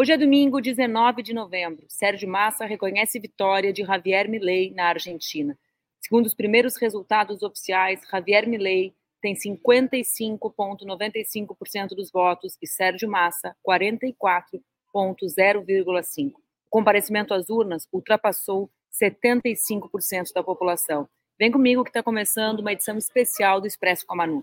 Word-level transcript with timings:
Hoje 0.00 0.12
é 0.12 0.16
domingo, 0.16 0.62
19 0.62 1.22
de 1.22 1.34
novembro. 1.34 1.84
Sérgio 1.86 2.26
Massa 2.26 2.64
reconhece 2.64 3.18
vitória 3.18 3.70
de 3.70 3.84
Javier 3.84 4.30
Milei 4.30 4.72
na 4.72 4.86
Argentina. 4.86 5.54
Segundo 6.00 6.24
os 6.24 6.32
primeiros 6.32 6.78
resultados 6.78 7.42
oficiais, 7.42 8.00
Javier 8.10 8.48
Milei 8.48 8.94
tem 9.20 9.34
55,95% 9.34 11.88
dos 11.88 12.10
votos 12.10 12.56
e 12.62 12.66
Sérgio 12.66 13.10
Massa 13.10 13.54
44,0,5%. 13.62 16.32
O 16.32 16.40
comparecimento 16.70 17.34
às 17.34 17.50
urnas 17.50 17.86
ultrapassou 17.92 18.70
75% 18.90 20.32
da 20.34 20.42
população. 20.42 21.06
Vem 21.38 21.50
comigo 21.50 21.84
que 21.84 21.90
está 21.90 22.02
começando 22.02 22.60
uma 22.60 22.72
edição 22.72 22.96
especial 22.96 23.60
do 23.60 23.66
Expresso 23.66 24.06
com 24.06 24.14
a 24.14 24.16
Manu. 24.16 24.42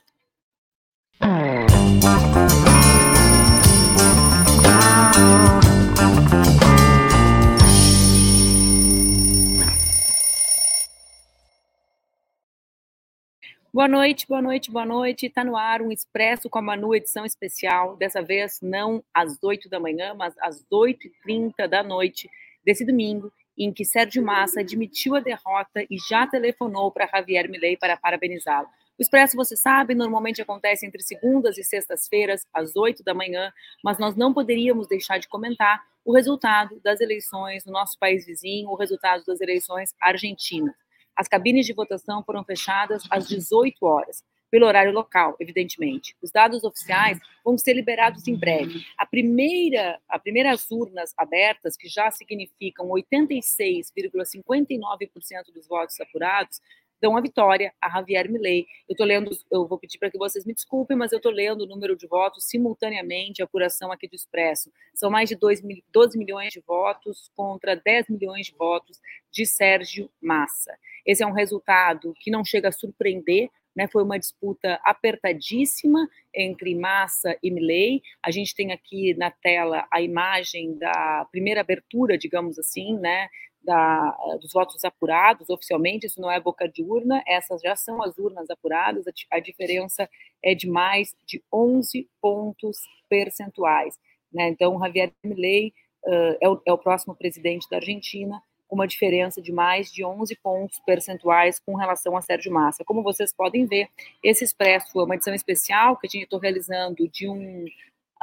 Boa 13.77 13.87
noite, 13.87 14.25
boa 14.27 14.41
noite, 14.41 14.71
boa 14.71 14.85
noite. 14.87 15.27
Está 15.27 15.43
no 15.43 15.55
ar 15.55 15.83
um 15.83 15.91
Expresso 15.91 16.49
com 16.49 16.57
a 16.57 16.61
Manu, 16.63 16.95
edição 16.95 17.23
especial. 17.23 17.95
Dessa 17.95 18.23
vez, 18.23 18.59
não 18.59 19.03
às 19.13 19.37
8 19.39 19.69
da 19.69 19.79
manhã, 19.79 20.15
mas 20.15 20.33
às 20.39 20.65
8h30 20.65 21.67
da 21.67 21.83
noite 21.83 22.27
desse 22.65 22.83
domingo, 22.83 23.31
em 23.55 23.71
que 23.71 23.85
Sérgio 23.85 24.23
Massa 24.23 24.61
admitiu 24.61 25.15
a 25.15 25.19
derrota 25.19 25.85
e 25.91 25.97
já 26.09 26.25
telefonou 26.25 26.91
para 26.91 27.05
Javier 27.05 27.47
Milei 27.47 27.77
para 27.77 27.95
parabenizá-lo. 27.95 28.67
O 28.97 29.01
Expresso, 29.03 29.35
você 29.35 29.55
sabe, 29.55 29.93
normalmente 29.93 30.41
acontece 30.41 30.83
entre 30.83 31.03
segundas 31.03 31.55
e 31.59 31.63
sextas-feiras, 31.63 32.47
às 32.51 32.75
8 32.75 33.03
da 33.03 33.13
manhã, 33.13 33.53
mas 33.83 33.99
nós 33.99 34.15
não 34.15 34.33
poderíamos 34.33 34.87
deixar 34.87 35.19
de 35.19 35.27
comentar 35.27 35.83
o 36.03 36.15
resultado 36.15 36.81
das 36.83 36.99
eleições 36.99 37.63
no 37.63 37.73
nosso 37.73 37.95
país 37.99 38.25
vizinho, 38.25 38.71
o 38.71 38.75
resultado 38.75 39.23
das 39.23 39.39
eleições 39.39 39.93
argentinas. 40.01 40.86
As 41.17 41.27
cabines 41.27 41.65
de 41.65 41.73
votação 41.73 42.23
foram 42.23 42.43
fechadas 42.43 43.03
às 43.09 43.27
18 43.27 43.83
horas, 43.83 44.23
pelo 44.51 44.67
horário 44.67 44.93
local, 44.93 45.35
evidentemente. 45.39 46.15
Os 46.21 46.31
dados 46.31 46.63
oficiais 46.63 47.19
vão 47.43 47.57
ser 47.57 47.73
liberados 47.73 48.27
em 48.27 48.35
breve. 48.35 48.85
A 48.97 49.05
primeira, 49.05 49.99
a 50.07 50.19
primeiras 50.19 50.69
urnas 50.69 51.11
abertas, 51.17 51.75
que 51.75 51.89
já 51.89 52.11
significam 52.11 52.87
86,59% 52.89 55.51
dos 55.53 55.67
votos 55.67 55.99
apurados, 55.99 56.61
dão 57.01 57.17
a 57.17 57.21
vitória 57.21 57.73
a 57.81 57.89
Javier 57.89 58.29
Milei. 58.29 58.65
Eu 58.87 58.93
estou 58.93 59.05
lendo, 59.05 59.31
eu 59.51 59.67
vou 59.67 59.77
pedir 59.77 59.97
para 59.97 60.09
que 60.09 60.17
vocês 60.17 60.45
me 60.45 60.53
desculpem, 60.53 60.97
mas 60.97 61.11
eu 61.11 61.17
estou 61.17 61.31
lendo 61.31 61.61
o 61.61 61.67
número 61.67 61.95
de 61.95 62.07
votos 62.07 62.45
simultaneamente, 62.45 63.41
a 63.41 63.45
apuração 63.45 63.91
aqui 63.91 64.07
do 64.07 64.15
Expresso. 64.15 64.71
São 64.93 65.09
mais 65.09 65.29
de 65.29 65.35
2, 65.35 65.61
12 65.91 66.17
milhões 66.17 66.51
de 66.51 66.59
votos 66.59 67.31
contra 67.35 67.75
10 67.75 68.09
milhões 68.09 68.47
de 68.47 68.55
votos 68.55 68.99
de 69.31 69.45
Sérgio 69.45 70.09
Massa. 70.21 70.73
Esse 71.05 71.23
é 71.23 71.27
um 71.27 71.31
resultado 71.31 72.13
que 72.19 72.31
não 72.31 72.43
chega 72.43 72.69
a 72.69 72.71
surpreender, 72.71 73.49
né, 73.77 73.87
foi 73.87 74.01
uma 74.01 74.17
disputa 74.17 74.79
apertadíssima 74.83 76.09
entre 76.33 76.73
Massa 76.73 77.37
e 77.43 77.51
Milley. 77.51 78.01
A 78.23 78.31
gente 78.31 78.55
tem 78.55 78.71
aqui 78.71 79.13
na 79.13 79.29
tela 79.29 79.87
a 79.91 80.01
imagem 80.01 80.75
da 80.79 81.27
primeira 81.31 81.61
abertura, 81.61 82.17
digamos 82.17 82.57
assim, 82.57 82.97
né, 82.97 83.29
da, 83.63 84.17
eh, 84.29 84.37
dos 84.39 84.53
votos 84.53 84.83
apurados 84.83 85.49
oficialmente, 85.49 86.05
isso 86.05 86.21
não 86.21 86.31
é 86.31 86.39
boca 86.39 86.67
de 86.67 86.83
urna, 86.83 87.23
essas 87.27 87.61
já 87.61 87.75
são 87.75 88.01
as 88.01 88.17
urnas 88.17 88.49
apuradas, 88.49 89.05
a, 89.07 89.11
a 89.37 89.39
diferença 89.39 90.09
é 90.43 90.55
de 90.55 90.67
mais 90.67 91.15
de 91.25 91.43
11 91.51 92.09
pontos 92.21 92.79
percentuais. 93.09 93.97
Né? 94.31 94.49
Então, 94.49 94.79
Javier 94.79 95.11
Milei 95.23 95.73
uh, 96.05 96.37
é, 96.41 96.49
o, 96.49 96.61
é 96.65 96.73
o 96.73 96.77
próximo 96.77 97.15
presidente 97.15 97.67
da 97.69 97.77
Argentina, 97.77 98.41
com 98.67 98.75
uma 98.75 98.87
diferença 98.87 99.41
de 99.41 99.51
mais 99.51 99.91
de 99.91 100.03
11 100.03 100.35
pontos 100.43 100.79
percentuais 100.85 101.59
com 101.59 101.75
relação 101.75 102.17
a 102.17 102.21
Sérgio 102.21 102.51
Massa. 102.51 102.83
Como 102.83 103.01
vocês 103.01 103.33
podem 103.33 103.65
ver, 103.65 103.87
esse 104.21 104.43
Expresso 104.43 104.99
é 104.99 105.03
uma 105.03 105.15
edição 105.15 105.33
especial 105.33 105.97
que 105.97 106.07
gente 106.09 106.23
estou 106.23 106.39
realizando 106.39 107.07
de 107.07 107.29
um 107.29 107.65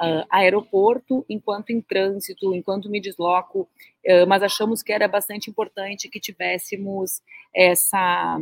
uh, 0.00 0.24
aeroporto 0.30 1.24
enquanto 1.28 1.70
em 1.70 1.80
trânsito, 1.80 2.54
enquanto 2.54 2.90
me 2.90 3.00
desloco, 3.00 3.68
uh, 4.06 4.26
mas 4.26 4.42
achamos 4.42 4.82
que 4.82 4.92
era 4.92 5.08
bastante 5.08 5.50
importante 5.50 6.08
que 6.08 6.20
tivéssemos 6.20 7.20
essa, 7.54 8.40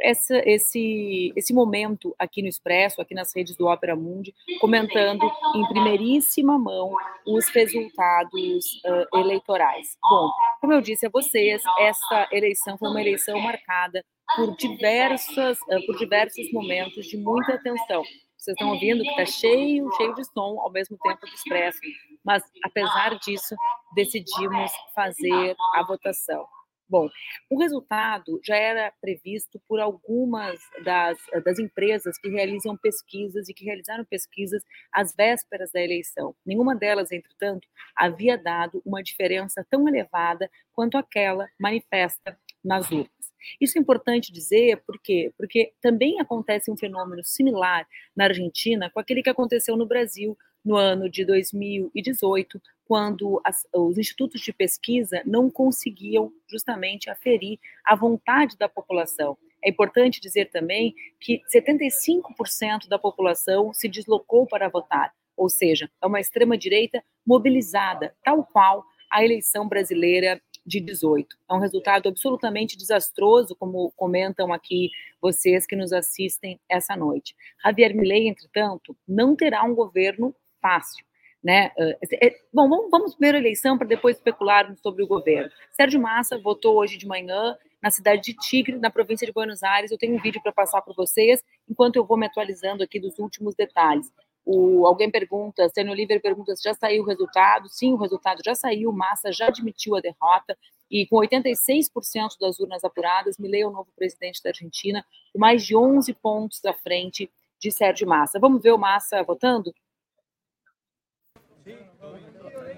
essa, 0.00 0.42
esse, 0.48 1.32
esse 1.36 1.52
momento 1.52 2.14
aqui 2.18 2.42
no 2.42 2.48
Expresso, 2.48 3.00
aqui 3.00 3.14
nas 3.14 3.34
redes 3.34 3.56
do 3.56 3.66
Ópera 3.66 3.96
Mundi, 3.96 4.34
comentando 4.60 5.30
em 5.54 5.68
primeiríssima 5.68 6.58
mão 6.58 6.92
os 7.26 7.48
resultados 7.48 8.82
uh, 8.84 9.18
eleitorais. 9.18 9.96
Bom, 10.08 10.30
como 10.60 10.72
eu 10.72 10.80
disse 10.80 11.06
a 11.06 11.10
vocês, 11.10 11.62
essa 11.78 12.28
eleição 12.32 12.76
foi 12.78 12.88
uma 12.88 13.00
eleição 13.00 13.38
marcada 13.40 14.04
por 14.36 14.54
diversas, 14.56 15.58
por 15.86 15.96
diversos 15.96 16.52
momentos 16.52 17.06
de 17.06 17.16
muita 17.16 17.54
atenção 17.54 18.02
vocês 18.48 18.54
estão 18.54 18.70
ouvindo 18.70 19.02
que 19.02 19.10
está 19.10 19.26
cheio, 19.26 19.90
cheio 19.96 20.14
de 20.14 20.24
som 20.24 20.58
ao 20.60 20.70
mesmo 20.70 20.96
tempo 20.98 21.20
do 21.20 21.34
expresso. 21.34 21.78
Mas, 22.24 22.42
apesar 22.64 23.18
disso, 23.18 23.54
decidimos 23.94 24.72
fazer 24.94 25.54
a 25.74 25.82
votação. 25.82 26.46
Bom, 26.90 27.06
o 27.50 27.60
resultado 27.60 28.40
já 28.42 28.56
era 28.56 28.90
previsto 29.02 29.60
por 29.68 29.78
algumas 29.78 30.58
das, 30.82 31.18
das 31.44 31.58
empresas 31.58 32.18
que 32.18 32.30
realizam 32.30 32.78
pesquisas 32.78 33.46
e 33.46 33.52
que 33.52 33.66
realizaram 33.66 34.06
pesquisas 34.06 34.62
às 34.90 35.14
vésperas 35.14 35.70
da 35.70 35.82
eleição. 35.82 36.34
Nenhuma 36.46 36.74
delas, 36.74 37.12
entretanto, 37.12 37.68
havia 37.94 38.38
dado 38.38 38.80
uma 38.86 39.02
diferença 39.02 39.66
tão 39.68 39.86
elevada 39.86 40.50
quanto 40.72 40.96
aquela 40.96 41.46
manifesta 41.60 42.38
nas 42.64 42.90
urnas. 42.90 43.27
Isso 43.60 43.78
é 43.78 43.80
importante 43.80 44.32
dizer, 44.32 44.82
por 44.86 45.00
quê? 45.00 45.32
Porque 45.36 45.72
também 45.80 46.20
acontece 46.20 46.70
um 46.70 46.76
fenômeno 46.76 47.22
similar 47.24 47.86
na 48.14 48.24
Argentina 48.24 48.90
com 48.90 49.00
aquele 49.00 49.22
que 49.22 49.30
aconteceu 49.30 49.76
no 49.76 49.86
Brasil 49.86 50.36
no 50.64 50.76
ano 50.76 51.08
de 51.08 51.24
2018, 51.24 52.60
quando 52.84 53.40
as, 53.44 53.66
os 53.74 53.96
institutos 53.98 54.40
de 54.40 54.52
pesquisa 54.52 55.22
não 55.24 55.50
conseguiam 55.50 56.32
justamente 56.46 57.10
aferir 57.10 57.58
a 57.84 57.94
vontade 57.94 58.56
da 58.56 58.68
população. 58.68 59.36
É 59.62 59.70
importante 59.70 60.20
dizer 60.20 60.50
também 60.50 60.94
que 61.20 61.40
75% 61.52 62.88
da 62.88 62.98
população 62.98 63.72
se 63.72 63.88
deslocou 63.88 64.46
para 64.46 64.68
votar, 64.68 65.12
ou 65.36 65.48
seja, 65.48 65.90
é 66.02 66.06
uma 66.06 66.20
extrema-direita 66.20 67.02
mobilizada, 67.26 68.14
tal 68.24 68.44
qual 68.44 68.84
a 69.10 69.24
eleição 69.24 69.68
brasileira 69.68 70.40
de 70.68 70.80
18. 70.80 71.36
É 71.50 71.54
um 71.54 71.58
resultado 71.58 72.08
absolutamente 72.08 72.76
desastroso, 72.76 73.56
como 73.56 73.90
comentam 73.96 74.52
aqui 74.52 74.90
vocês 75.20 75.66
que 75.66 75.74
nos 75.74 75.92
assistem 75.92 76.60
essa 76.68 76.94
noite. 76.94 77.34
Javier 77.64 77.94
Milei, 77.94 78.28
entretanto, 78.28 78.96
não 79.06 79.34
terá 79.34 79.64
um 79.64 79.74
governo 79.74 80.34
fácil. 80.60 81.04
Né? 81.42 81.70
É, 81.76 82.36
bom, 82.52 82.68
vamos, 82.68 82.90
vamos 82.90 83.14
primeiro 83.14 83.38
eleição 83.38 83.78
para 83.78 83.86
depois 83.86 84.16
especularmos 84.16 84.80
sobre 84.80 85.02
o 85.02 85.06
governo. 85.06 85.50
Sérgio 85.72 86.00
Massa 86.00 86.38
votou 86.38 86.76
hoje 86.76 86.98
de 86.98 87.06
manhã 87.06 87.56
na 87.82 87.90
cidade 87.90 88.22
de 88.22 88.34
Tigre, 88.34 88.76
na 88.76 88.90
província 88.90 89.26
de 89.26 89.32
Buenos 89.32 89.62
Aires. 89.62 89.90
Eu 89.90 89.98
tenho 89.98 90.16
um 90.16 90.20
vídeo 90.20 90.42
para 90.42 90.52
passar 90.52 90.82
para 90.82 90.94
vocês, 90.94 91.42
enquanto 91.68 91.96
eu 91.96 92.04
vou 92.04 92.16
me 92.16 92.26
atualizando 92.26 92.82
aqui 92.82 92.98
dos 92.98 93.18
últimos 93.18 93.54
detalhes. 93.54 94.12
O, 94.50 94.86
alguém 94.86 95.10
pergunta, 95.10 95.68
Sênio 95.68 95.92
Oliver 95.92 96.22
pergunta 96.22 96.56
se 96.56 96.62
já 96.62 96.72
saiu 96.72 97.02
o 97.02 97.06
resultado. 97.06 97.68
Sim, 97.68 97.92
o 97.92 97.96
resultado 97.96 98.40
já 98.42 98.54
saiu, 98.54 98.90
Massa 98.90 99.30
já 99.30 99.48
admitiu 99.48 99.94
a 99.94 100.00
derrota, 100.00 100.56
e 100.90 101.06
com 101.06 101.16
86% 101.16 102.38
das 102.40 102.58
urnas 102.58 102.82
apuradas, 102.82 103.36
Milei 103.36 103.60
é 103.60 103.66
o 103.66 103.70
novo 103.70 103.90
presidente 103.94 104.42
da 104.42 104.48
Argentina, 104.48 105.04
com 105.34 105.38
mais 105.38 105.62
de 105.66 105.76
11 105.76 106.14
pontos 106.14 106.64
à 106.64 106.72
frente 106.72 107.30
de 107.60 107.70
Sérgio 107.70 108.08
Massa. 108.08 108.40
Vamos 108.40 108.62
ver 108.62 108.72
o 108.72 108.78
Massa 108.78 109.22
votando? 109.22 109.74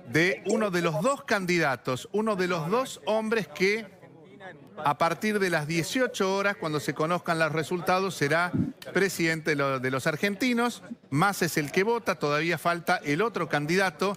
De 0.08 0.42
los 0.82 1.00
dos 1.00 1.22
candidatos, 1.22 2.08
uno 2.12 2.34
de 2.34 2.48
los 2.48 2.66
dos 2.68 3.00
hombres 3.06 3.46
que 3.46 3.86
a 4.76 4.96
partir 4.96 5.38
de 5.38 5.50
las 5.50 5.66
18 5.66 6.34
horas, 6.34 6.56
cuando 6.56 6.80
se 6.80 6.94
conozcan 6.94 7.38
los 7.38 7.52
resultados, 7.52 8.14
será 8.14 8.52
presidente 8.92 9.54
de 9.54 9.90
los 9.90 10.06
argentinos. 10.06 10.82
Más 11.10 11.42
es 11.42 11.56
el 11.56 11.70
que 11.70 11.82
vota, 11.82 12.18
todavía 12.18 12.58
falta 12.58 12.96
el 12.98 13.22
otro 13.22 13.48
candidato. 13.48 14.16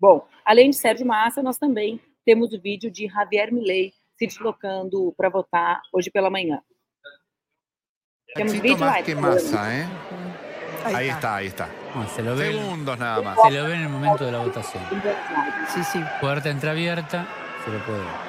Bom, 0.00 0.28
além 0.44 0.70
de 0.70 0.76
Sérgio 0.76 1.04
Massa, 1.04 1.42
nós 1.42 1.58
também 1.58 2.00
temos 2.24 2.52
o 2.52 2.60
vídeo 2.60 2.88
de 2.88 3.08
Javier 3.08 3.52
Milei 3.52 3.92
se 4.16 4.26
deslocando 4.26 5.12
para 5.16 5.28
votar 5.28 5.80
hoje 5.92 6.10
pela 6.10 6.30
manhã. 6.30 6.62
Temos 8.34 8.52
vídeo 8.52 8.78
más 8.78 9.02
que 9.02 9.14
Massa, 9.14 9.74
¿eh? 9.74 9.86
Ahí, 10.84 10.94
ahí 10.94 11.08
está. 11.08 11.16
está, 11.16 11.36
ahí 11.36 11.46
está. 11.46 11.87
Se 12.06 12.22
lo 12.22 12.36
ve 12.36 12.52
Segundos 12.52 12.98
nada 12.98 13.22
más. 13.22 13.36
Se 13.42 13.50
lo 13.50 13.64
ve 13.66 13.74
en 13.74 13.82
el 13.82 13.88
momento 13.88 14.24
de 14.24 14.32
la 14.32 14.38
votación. 14.38 14.82
Sí, 15.68 15.82
sí. 15.84 16.00
Puerta 16.20 16.50
entreabierta, 16.50 17.26
se 17.64 17.70
lo 17.70 17.78
puede 17.84 17.98
ver. 18.00 18.28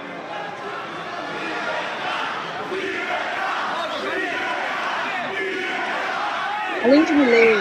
Além 6.82 7.04
de 7.04 7.12
Milley 7.12 7.56
e 7.56 7.58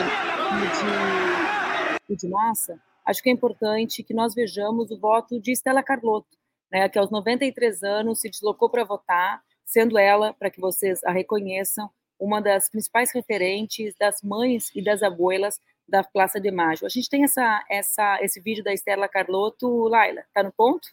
de 2.06 2.12
e 2.12 2.16
de 2.16 2.28
massa, 2.28 2.80
acho 3.04 3.20
que 3.20 3.28
é 3.28 3.32
importante 3.32 4.02
que 4.02 4.14
nós 4.14 4.32
vejamos 4.32 4.92
o 4.92 4.98
voto 4.98 5.40
de 5.40 5.52
Stella 5.56 5.82
Carlotto, 5.82 6.38
né, 6.70 6.88
que 6.88 6.98
aos 6.98 7.10
93 7.10 7.82
anos 7.82 8.20
se 8.20 8.30
deslocou 8.30 8.70
para 8.70 8.84
votar, 8.84 9.42
sendo 9.64 9.98
ela, 9.98 10.32
para 10.34 10.50
que 10.50 10.60
vocês 10.60 11.02
a 11.04 11.10
reconheçam, 11.10 11.90
uma 12.18 12.40
das 12.40 12.70
principais 12.70 13.12
referentes 13.12 13.92
das 13.98 14.22
mães 14.22 14.70
e 14.74 14.82
das 14.82 15.02
abuelas 15.02 15.60
da 15.88 16.04
Praça 16.04 16.40
de 16.40 16.50
Maio. 16.50 16.84
A 16.84 16.88
gente 16.88 17.08
tem 17.08 17.24
essa, 17.24 17.64
essa, 17.70 18.18
esse 18.22 18.40
vídeo 18.40 18.62
da 18.62 18.72
Estela 18.72 19.08
Carlotto. 19.08 19.88
Laila, 19.88 20.20
está 20.20 20.42
no 20.42 20.52
ponto? 20.52 20.88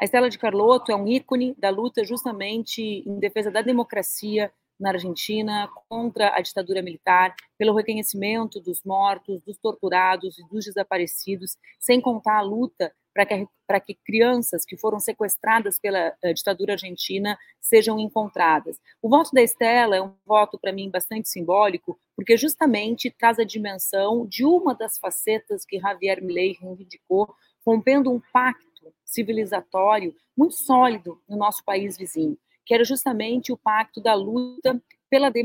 A 0.00 0.04
Estela 0.04 0.30
de 0.30 0.38
Carlotto 0.38 0.92
é 0.92 0.96
um 0.96 1.06
ícone 1.06 1.54
da 1.58 1.68
luta 1.68 2.04
justamente 2.04 2.80
em 2.80 3.18
defesa 3.18 3.50
da 3.50 3.60
democracia 3.60 4.52
na 4.78 4.90
Argentina 4.90 5.68
contra 5.90 6.34
a 6.34 6.40
ditadura 6.40 6.80
militar, 6.80 7.34
pelo 7.58 7.76
reconhecimento 7.76 8.58
dos 8.58 8.82
mortos, 8.82 9.42
dos 9.42 9.58
torturados 9.58 10.38
e 10.38 10.48
dos 10.48 10.64
desaparecidos, 10.64 11.58
sem 11.78 12.00
contar 12.00 12.38
a 12.38 12.42
luta 12.42 12.90
para 13.12 13.26
que, 13.26 13.46
que 13.86 13.94
crianças 14.04 14.64
que 14.64 14.76
foram 14.76 15.00
sequestradas 15.00 15.78
pela 15.78 16.12
uh, 16.24 16.34
ditadura 16.34 16.74
argentina 16.74 17.38
sejam 17.60 17.98
encontradas. 17.98 18.78
O 19.02 19.08
voto 19.08 19.30
da 19.32 19.42
Estela 19.42 19.96
é 19.96 20.02
um 20.02 20.14
voto, 20.24 20.58
para 20.58 20.72
mim, 20.72 20.90
bastante 20.90 21.28
simbólico, 21.28 21.98
porque 22.16 22.36
justamente 22.36 23.10
traz 23.10 23.38
a 23.38 23.44
dimensão 23.44 24.26
de 24.26 24.44
uma 24.44 24.74
das 24.74 24.98
facetas 24.98 25.64
que 25.64 25.78
Javier 25.78 26.22
Milei 26.22 26.56
reivindicou, 26.60 27.34
rompendo 27.64 28.10
um 28.10 28.20
pacto 28.32 28.92
civilizatório 29.04 30.14
muito 30.36 30.54
sólido 30.54 31.20
no 31.28 31.36
nosso 31.36 31.64
país 31.64 31.96
vizinho, 31.98 32.38
que 32.64 32.74
era 32.74 32.84
justamente 32.84 33.52
o 33.52 33.56
pacto 33.56 34.00
da 34.00 34.14
luta 34.14 34.80
pela, 35.08 35.30
de, 35.30 35.44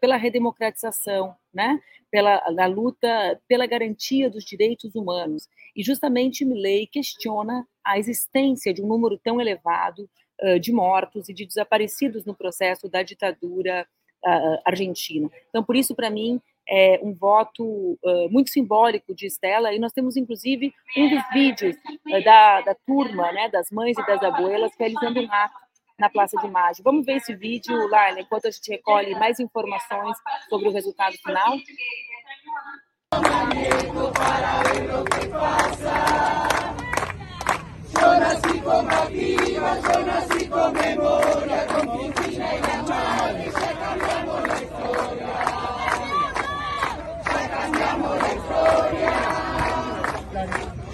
pela 0.00 0.16
redemocratização, 0.16 1.34
né? 1.52 1.80
pela 2.12 2.38
da 2.50 2.66
luta 2.66 3.40
pela 3.48 3.66
garantia 3.66 4.28
dos 4.28 4.44
direitos 4.44 4.94
humanos. 4.94 5.48
E 5.74 5.82
justamente 5.82 6.44
Milley 6.44 6.86
questiona 6.86 7.66
a 7.82 7.98
existência 7.98 8.74
de 8.74 8.82
um 8.82 8.86
número 8.86 9.18
tão 9.18 9.40
elevado 9.40 10.08
uh, 10.42 10.60
de 10.60 10.70
mortos 10.70 11.30
e 11.30 11.34
de 11.34 11.46
desaparecidos 11.46 12.26
no 12.26 12.34
processo 12.34 12.86
da 12.86 13.02
ditadura 13.02 13.86
uh, 14.24 14.58
argentina. 14.64 15.30
Então, 15.48 15.64
por 15.64 15.74
isso, 15.74 15.94
para 15.94 16.10
mim, 16.10 16.38
é 16.68 17.00
um 17.02 17.14
voto 17.14 17.64
uh, 17.64 18.30
muito 18.30 18.50
simbólico 18.50 19.14
de 19.14 19.26
Estela, 19.26 19.74
e 19.74 19.78
nós 19.78 19.92
temos, 19.92 20.16
inclusive, 20.16 20.72
um 20.96 21.08
dos 21.08 21.22
vídeos 21.32 21.76
da, 22.24 22.60
da 22.60 22.74
turma, 22.86 23.32
né, 23.32 23.48
das 23.48 23.70
mães 23.70 23.96
e 23.98 24.06
das 24.06 24.22
abuelas, 24.22 24.72
realizando 24.78 25.20
um 25.20 25.32
ato 25.32 25.62
na 25.98 26.10
Praça 26.10 26.36
de 26.40 26.48
Maio. 26.48 26.76
Vamos 26.82 27.06
ver 27.06 27.16
esse 27.16 27.34
vídeo, 27.34 27.88
Laila, 27.88 28.20
enquanto 28.20 28.46
a 28.46 28.50
gente 28.50 28.70
recolhe 28.70 29.14
mais 29.14 29.38
informações 29.40 30.16
sobre 30.48 30.68
o 30.68 30.72
resultado 30.72 31.16
final 31.18 31.58
la 42.38 42.82
madre, 42.88 43.50
ya 43.52 43.72
cambiamos 43.78 44.48
la 44.48 44.56
historia. 44.62 45.28
Ya 47.24 47.42
cambiamos 47.48 48.14
la 48.22 48.30
historia. 48.34 49.14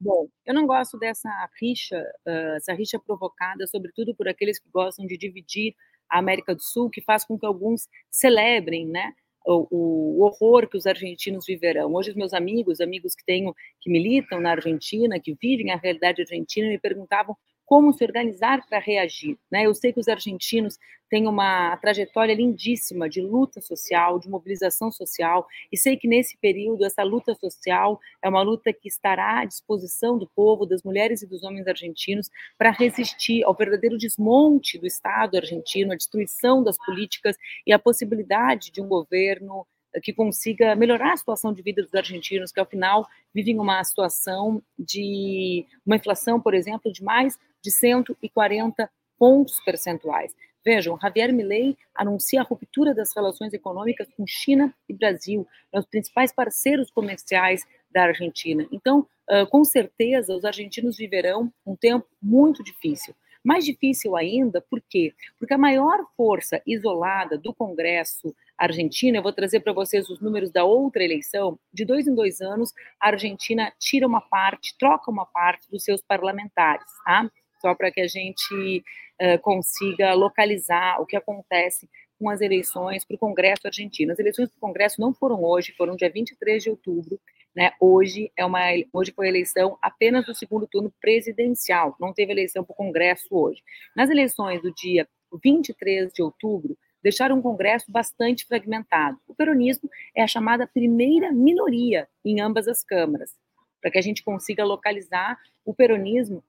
Bom, 0.00 0.26
eu 0.44 0.52
não 0.52 0.66
gosto 0.66 0.98
dessa 0.98 1.30
rixa, 1.60 1.96
uh, 2.26 2.56
essa 2.56 2.72
rixa 2.72 2.98
provocada, 2.98 3.66
sobretudo 3.68 4.14
por 4.16 4.28
aqueles 4.28 4.58
que 4.58 4.68
gostam 4.68 5.06
de 5.06 5.16
dividir 5.16 5.74
a 6.10 6.18
América 6.18 6.54
do 6.54 6.62
Sul, 6.62 6.90
que 6.90 7.00
faz 7.00 7.24
com 7.24 7.38
que 7.38 7.46
alguns 7.46 7.88
celebrem, 8.10 8.86
né, 8.86 9.12
o, 9.46 9.66
o, 9.70 10.24
horror 10.24 10.68
que 10.68 10.76
os 10.76 10.86
argentinos 10.86 11.44
viverão. 11.46 11.92
Hoje, 11.94 12.10
os 12.10 12.16
meus 12.16 12.32
amigos, 12.32 12.80
amigos 12.80 13.14
que 13.14 13.24
tenho 13.24 13.54
que 13.80 13.90
militam 13.90 14.40
na 14.40 14.50
Argentina, 14.50 15.20
que 15.20 15.34
vivem 15.40 15.70
a 15.70 15.76
realidade 15.76 16.22
argentina, 16.22 16.68
me 16.68 16.78
perguntavam 16.78 17.36
como 17.72 17.90
se 17.90 18.04
organizar 18.04 18.66
para 18.66 18.78
reagir. 18.78 19.38
Né? 19.50 19.64
Eu 19.64 19.74
sei 19.74 19.94
que 19.94 19.98
os 19.98 20.06
argentinos 20.06 20.78
têm 21.08 21.26
uma 21.26 21.74
trajetória 21.78 22.34
lindíssima 22.34 23.08
de 23.08 23.22
luta 23.22 23.62
social, 23.62 24.18
de 24.18 24.28
mobilização 24.28 24.92
social, 24.92 25.46
e 25.72 25.78
sei 25.78 25.96
que 25.96 26.06
nesse 26.06 26.36
período 26.36 26.84
essa 26.84 27.02
luta 27.02 27.34
social 27.34 27.98
é 28.22 28.28
uma 28.28 28.42
luta 28.42 28.74
que 28.74 28.88
estará 28.88 29.38
à 29.40 29.46
disposição 29.46 30.18
do 30.18 30.28
povo, 30.36 30.66
das 30.66 30.82
mulheres 30.82 31.22
e 31.22 31.26
dos 31.26 31.42
homens 31.44 31.66
argentinos, 31.66 32.28
para 32.58 32.70
resistir 32.70 33.42
ao 33.42 33.54
verdadeiro 33.54 33.96
desmonte 33.96 34.76
do 34.76 34.86
Estado 34.86 35.38
argentino, 35.38 35.94
a 35.94 35.96
destruição 35.96 36.62
das 36.62 36.76
políticas 36.76 37.38
e 37.66 37.72
a 37.72 37.78
possibilidade 37.78 38.70
de 38.70 38.82
um 38.82 38.86
governo 38.86 39.66
que 40.02 40.12
consiga 40.12 40.74
melhorar 40.74 41.12
a 41.12 41.16
situação 41.16 41.52
de 41.52 41.62
vida 41.62 41.82
dos 41.82 41.94
argentinos, 41.94 42.52
que 42.52 42.60
ao 42.60 42.66
final 42.66 43.06
vivem 43.34 43.58
uma 43.58 43.82
situação 43.82 44.62
de 44.78 45.66
uma 45.84 45.96
inflação, 45.96 46.40
por 46.40 46.54
exemplo, 46.54 46.92
de 46.92 47.02
mais 47.02 47.38
de 47.62 47.70
140 47.70 48.90
pontos 49.18 49.60
percentuais. 49.64 50.34
Vejam, 50.64 50.98
Javier 51.00 51.32
Milei 51.32 51.76
anuncia 51.94 52.40
a 52.40 52.44
ruptura 52.44 52.94
das 52.94 53.14
relações 53.14 53.52
econômicas 53.52 54.08
com 54.16 54.26
China 54.26 54.72
e 54.88 54.92
Brasil, 54.92 55.46
os 55.72 55.86
principais 55.86 56.32
parceiros 56.32 56.90
comerciais 56.90 57.62
da 57.90 58.04
Argentina. 58.04 58.66
Então, 58.70 59.06
com 59.50 59.64
certeza, 59.64 60.34
os 60.34 60.44
argentinos 60.44 60.96
viverão 60.96 61.52
um 61.66 61.74
tempo 61.74 62.06
muito 62.22 62.62
difícil. 62.62 63.14
Mais 63.44 63.64
difícil 63.64 64.14
ainda, 64.14 64.60
por 64.60 64.80
quê? 64.88 65.12
Porque 65.36 65.52
a 65.52 65.58
maior 65.58 66.06
força 66.16 66.62
isolada 66.64 67.36
do 67.36 67.52
Congresso 67.52 68.32
argentino, 68.56 69.16
eu 69.16 69.22
vou 69.22 69.32
trazer 69.32 69.58
para 69.60 69.72
vocês 69.72 70.08
os 70.08 70.20
números 70.20 70.52
da 70.52 70.62
outra 70.62 71.02
eleição, 71.02 71.58
de 71.72 71.84
dois 71.84 72.06
em 72.06 72.14
dois 72.14 72.40
anos, 72.40 72.72
a 73.00 73.08
Argentina 73.08 73.72
tira 73.80 74.06
uma 74.06 74.20
parte, 74.20 74.76
troca 74.78 75.10
uma 75.10 75.26
parte 75.26 75.68
dos 75.68 75.82
seus 75.82 76.00
parlamentares, 76.00 76.86
tá? 77.04 77.28
Só 77.62 77.76
para 77.76 77.92
que 77.92 78.00
a 78.00 78.08
gente 78.08 78.84
uh, 79.22 79.38
consiga 79.40 80.12
localizar 80.14 81.00
o 81.00 81.06
que 81.06 81.16
acontece 81.16 81.88
com 82.18 82.28
as 82.28 82.40
eleições 82.40 83.04
para 83.04 83.14
o 83.14 83.18
Congresso 83.18 83.68
argentino. 83.68 84.12
As 84.12 84.18
eleições 84.18 84.48
para 84.48 84.58
o 84.58 84.60
Congresso 84.60 85.00
não 85.00 85.14
foram 85.14 85.44
hoje, 85.44 85.72
foram 85.72 85.94
dia 85.94 86.10
23 86.10 86.60
de 86.60 86.70
outubro, 86.70 87.20
né? 87.54 87.72
Hoje 87.80 88.32
é 88.36 88.44
uma 88.44 88.60
hoje 88.92 89.12
foi 89.12 89.28
eleição 89.28 89.78
apenas 89.80 90.26
do 90.26 90.34
segundo 90.34 90.66
turno 90.66 90.92
presidencial, 91.00 91.96
não 92.00 92.12
teve 92.12 92.32
eleição 92.32 92.64
para 92.64 92.72
o 92.72 92.76
Congresso 92.76 93.28
hoje. 93.30 93.62
Nas 93.94 94.10
eleições 94.10 94.60
do 94.60 94.74
dia 94.74 95.08
23 95.42 96.12
de 96.12 96.20
outubro, 96.20 96.76
deixaram 97.00 97.36
um 97.36 97.42
Congresso 97.42 97.90
bastante 97.90 98.44
fragmentado. 98.44 99.18
O 99.28 99.34
peronismo 99.34 99.88
é 100.16 100.22
a 100.22 100.26
chamada 100.26 100.66
primeira 100.66 101.30
minoria 101.30 102.08
em 102.24 102.40
ambas 102.40 102.66
as 102.66 102.82
câmaras. 102.82 103.32
Para 103.80 103.90
que 103.90 103.98
a 103.98 104.02
gente 104.02 104.22
consiga 104.22 104.64
localizar, 104.64 105.38
o 105.64 105.74
peronismo 105.74 106.42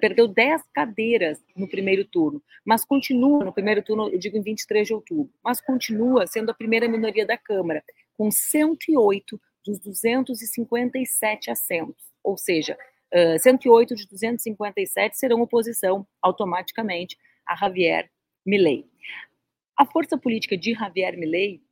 Perdeu 0.00 0.28
10 0.28 0.62
cadeiras 0.74 1.42
no 1.56 1.66
primeiro 1.66 2.04
turno, 2.04 2.42
mas 2.64 2.84
continua, 2.84 3.44
no 3.44 3.52
primeiro 3.52 3.82
turno, 3.82 4.10
eu 4.10 4.18
digo 4.18 4.36
em 4.36 4.42
23 4.42 4.86
de 4.86 4.92
outubro, 4.92 5.32
mas 5.42 5.60
continua 5.60 6.26
sendo 6.26 6.50
a 6.50 6.54
primeira 6.54 6.86
minoria 6.86 7.24
da 7.24 7.38
Câmara, 7.38 7.82
com 8.14 8.30
108 8.30 9.40
dos 9.64 9.78
257 9.78 11.50
assentos, 11.50 12.04
ou 12.22 12.36
seja, 12.36 12.76
uh, 13.14 13.38
108 13.38 13.94
de 13.94 14.06
257 14.06 15.18
serão 15.18 15.40
oposição 15.40 16.06
automaticamente 16.20 17.16
a 17.46 17.56
Javier 17.56 18.10
Milei. 18.44 18.86
A 19.76 19.86
força 19.86 20.18
política 20.18 20.56
de 20.56 20.74
Javier 20.74 21.16
Milei 21.16 21.62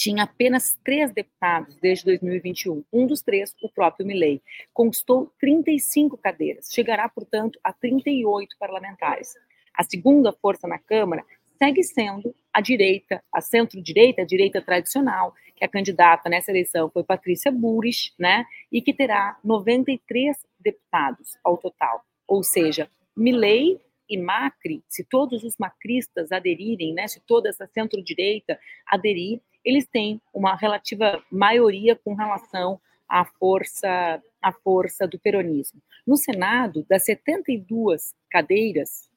tinha 0.00 0.22
apenas 0.22 0.78
três 0.82 1.12
deputados 1.12 1.76
desde 1.76 2.06
2021. 2.06 2.82
Um 2.90 3.06
dos 3.06 3.20
três, 3.20 3.54
o 3.62 3.68
próprio 3.68 4.06
Milei, 4.06 4.40
conquistou 4.72 5.30
35 5.38 6.16
cadeiras, 6.16 6.70
chegará, 6.72 7.06
portanto, 7.06 7.60
a 7.62 7.70
38 7.70 8.56
parlamentares. 8.58 9.34
A 9.74 9.82
segunda 9.82 10.32
força 10.32 10.66
na 10.66 10.78
Câmara 10.78 11.22
segue 11.58 11.84
sendo 11.84 12.34
a 12.50 12.62
direita, 12.62 13.22
a 13.30 13.42
centro-direita, 13.42 14.22
a 14.22 14.24
direita 14.24 14.62
tradicional, 14.62 15.34
que 15.54 15.66
a 15.66 15.68
candidata 15.68 16.30
nessa 16.30 16.50
eleição 16.50 16.88
foi 16.88 17.04
Patrícia 17.04 17.52
Burris, 17.52 18.14
né, 18.18 18.46
e 18.72 18.80
que 18.80 18.94
terá 18.94 19.38
93 19.44 20.34
deputados 20.58 21.36
ao 21.44 21.58
total. 21.58 22.02
Ou 22.26 22.42
seja, 22.42 22.88
Milley 23.14 23.78
e 24.08 24.16
Macri, 24.16 24.82
se 24.88 25.04
todos 25.04 25.44
os 25.44 25.58
macristas 25.58 26.32
aderirem, 26.32 26.94
né, 26.94 27.06
se 27.06 27.20
toda 27.20 27.50
essa 27.50 27.66
centro-direita 27.66 28.58
aderir, 28.86 29.42
eles 29.64 29.86
têm 29.86 30.20
uma 30.32 30.54
relativa 30.54 31.22
maioria 31.30 31.96
com 31.96 32.14
relação 32.14 32.80
à 33.08 33.24
força, 33.24 34.22
à 34.40 34.52
força 34.52 35.06
do 35.06 35.18
peronismo. 35.18 35.80
No 36.06 36.16
Senado, 36.16 36.84
das 36.88 37.04
72 37.04 38.14
cadeiras 38.30 39.10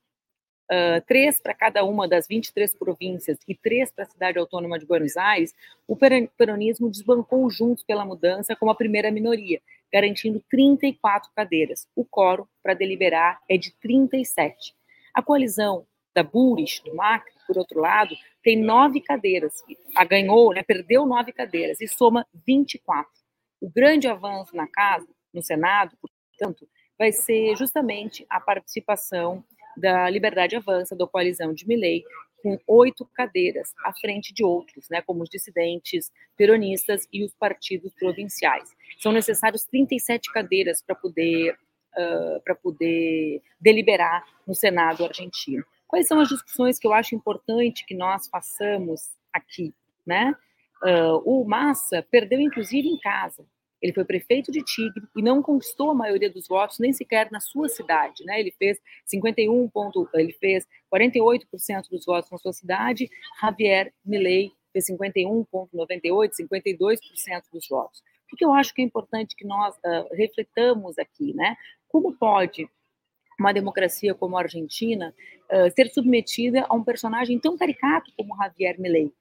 uh, 0.72 1.02
três 1.06 1.40
para 1.42 1.54
cada 1.54 1.84
uma 1.84 2.08
das 2.08 2.28
23 2.28 2.76
províncias 2.76 3.38
e 3.48 3.56
três 3.56 3.92
para 3.92 4.04
a 4.04 4.08
cidade 4.08 4.40
autônoma 4.40 4.80
de 4.80 4.86
Buenos 4.86 5.16
Aires, 5.18 5.54
o 5.88 5.96
peronismo 5.96 6.90
desbancou 6.90 7.50
Juntos 7.50 7.84
pela 7.84 8.06
Mudança 8.06 8.56
como 8.56 8.72
a 8.72 8.76
primeira 8.76 9.12
minoria, 9.12 9.62
garantindo 9.92 10.44
34 10.50 11.32
cadeiras. 11.36 11.88
O 11.96 12.04
coro 12.04 12.48
para 12.62 12.74
deliberar 12.74 13.40
é 13.50 13.58
de 13.58 13.72
37. 13.80 14.74
A 15.14 15.22
coalizão 15.22 15.86
da 16.16 16.24
Buris, 16.24 16.80
do 16.84 16.96
Macri, 16.96 17.33
por 17.46 17.58
outro 17.58 17.80
lado, 17.80 18.16
tem 18.44 18.62
nove 18.62 19.02
cadeiras. 19.02 19.64
A 19.96 20.04
ganhou, 20.04 20.54
né, 20.54 20.64
perdeu 20.64 21.06
nove 21.06 21.32
cadeiras 21.32 21.82
e 21.82 21.88
soma 21.88 22.26
24. 22.46 23.10
O 23.62 23.70
grande 23.70 24.08
avanço 24.08 24.56
na 24.56 24.68
casa, 24.68 25.08
no 25.34 25.42
Senado, 25.42 25.98
portanto, 26.02 26.68
vai 26.98 27.12
ser 27.12 27.56
justamente 27.56 28.26
a 28.30 28.40
participação 28.40 29.44
da 29.76 30.10
Liberdade 30.10 30.56
Avança, 30.56 30.96
da 30.96 31.08
coalizão 31.08 31.54
de 31.54 31.68
Milley, 31.68 32.04
com 32.44 32.60
oito 32.68 33.06
cadeiras 33.14 33.74
à 33.86 33.94
frente 33.94 34.34
de 34.34 34.44
outros, 34.44 34.90
né, 34.90 35.02
como 35.02 35.24
os 35.24 35.30
dissidentes 35.30 36.12
peronistas 36.36 37.08
e 37.12 37.24
os 37.24 37.34
partidos 37.34 37.94
provinciais. 37.94 38.70
São 39.00 39.12
necessários 39.12 39.64
37 39.64 40.32
cadeiras 40.32 40.84
para 40.86 40.96
poder 40.96 41.58
uh, 41.98 42.42
para 42.44 42.56
poder 42.56 43.42
deliberar 43.60 44.26
no 44.46 44.54
Senado 44.54 45.06
argentino. 45.06 45.64
Quais 45.94 46.08
são 46.08 46.20
as 46.20 46.28
discussões 46.28 46.80
que 46.80 46.88
eu 46.88 46.92
acho 46.92 47.14
importante 47.14 47.86
que 47.86 47.94
nós 47.94 48.28
façamos 48.28 49.12
aqui, 49.32 49.72
né? 50.04 50.36
Uh, 50.82 51.18
o 51.24 51.46
Massa 51.46 52.04
perdeu 52.10 52.42
inclusive 52.42 52.88
em 52.88 52.98
casa. 52.98 53.46
Ele 53.80 53.94
foi 53.94 54.04
prefeito 54.04 54.52
de 54.52 54.64
Tigre 54.64 55.04
e 55.16 55.22
não 55.22 55.44
conquistou 55.44 55.92
a 55.92 55.94
maioria 55.94 56.32
dos 56.32 56.48
votos 56.48 56.80
nem 56.80 56.92
sequer 56.92 57.30
na 57.30 57.40
sua 57.40 57.70
cidade, 57.70 58.26
né? 58.26 58.40
Ele 58.40 58.50
fez 58.58 58.80
51 59.06 59.70
ponto, 59.70 60.10
ele 60.16 60.34
fez 60.34 60.66
48% 60.92 61.90
dos 61.92 62.04
votos 62.08 62.32
na 62.32 62.40
sua 62.40 62.54
cidade. 62.54 63.08
Javier 63.40 63.94
Milei 64.04 64.52
fez 64.72 64.88
51,98, 64.90 66.32
52% 66.42 67.44
dos 67.54 67.68
votos. 67.70 68.02
O 68.32 68.36
que 68.36 68.44
eu 68.44 68.52
acho 68.52 68.74
que 68.74 68.82
é 68.82 68.86
importante 68.86 69.36
que 69.36 69.46
nós 69.46 69.76
uh, 69.76 70.16
refletamos 70.16 70.98
aqui, 70.98 71.36
né? 71.36 71.56
Como 71.88 72.18
pode 72.18 72.68
uma 73.40 73.54
democracia 73.54 74.14
como 74.14 74.38
a 74.38 74.42
Argentina 74.42 75.14
uh, 75.54 75.72
ser 75.76 75.90
submetida 75.90 76.66
a 76.68 76.76
um 76.76 76.84
personagem 76.84 77.40
tão 77.40 77.58
caricato 77.58 78.12
como 78.18 78.36
Javier 78.36 78.80
Milei? 78.80 79.14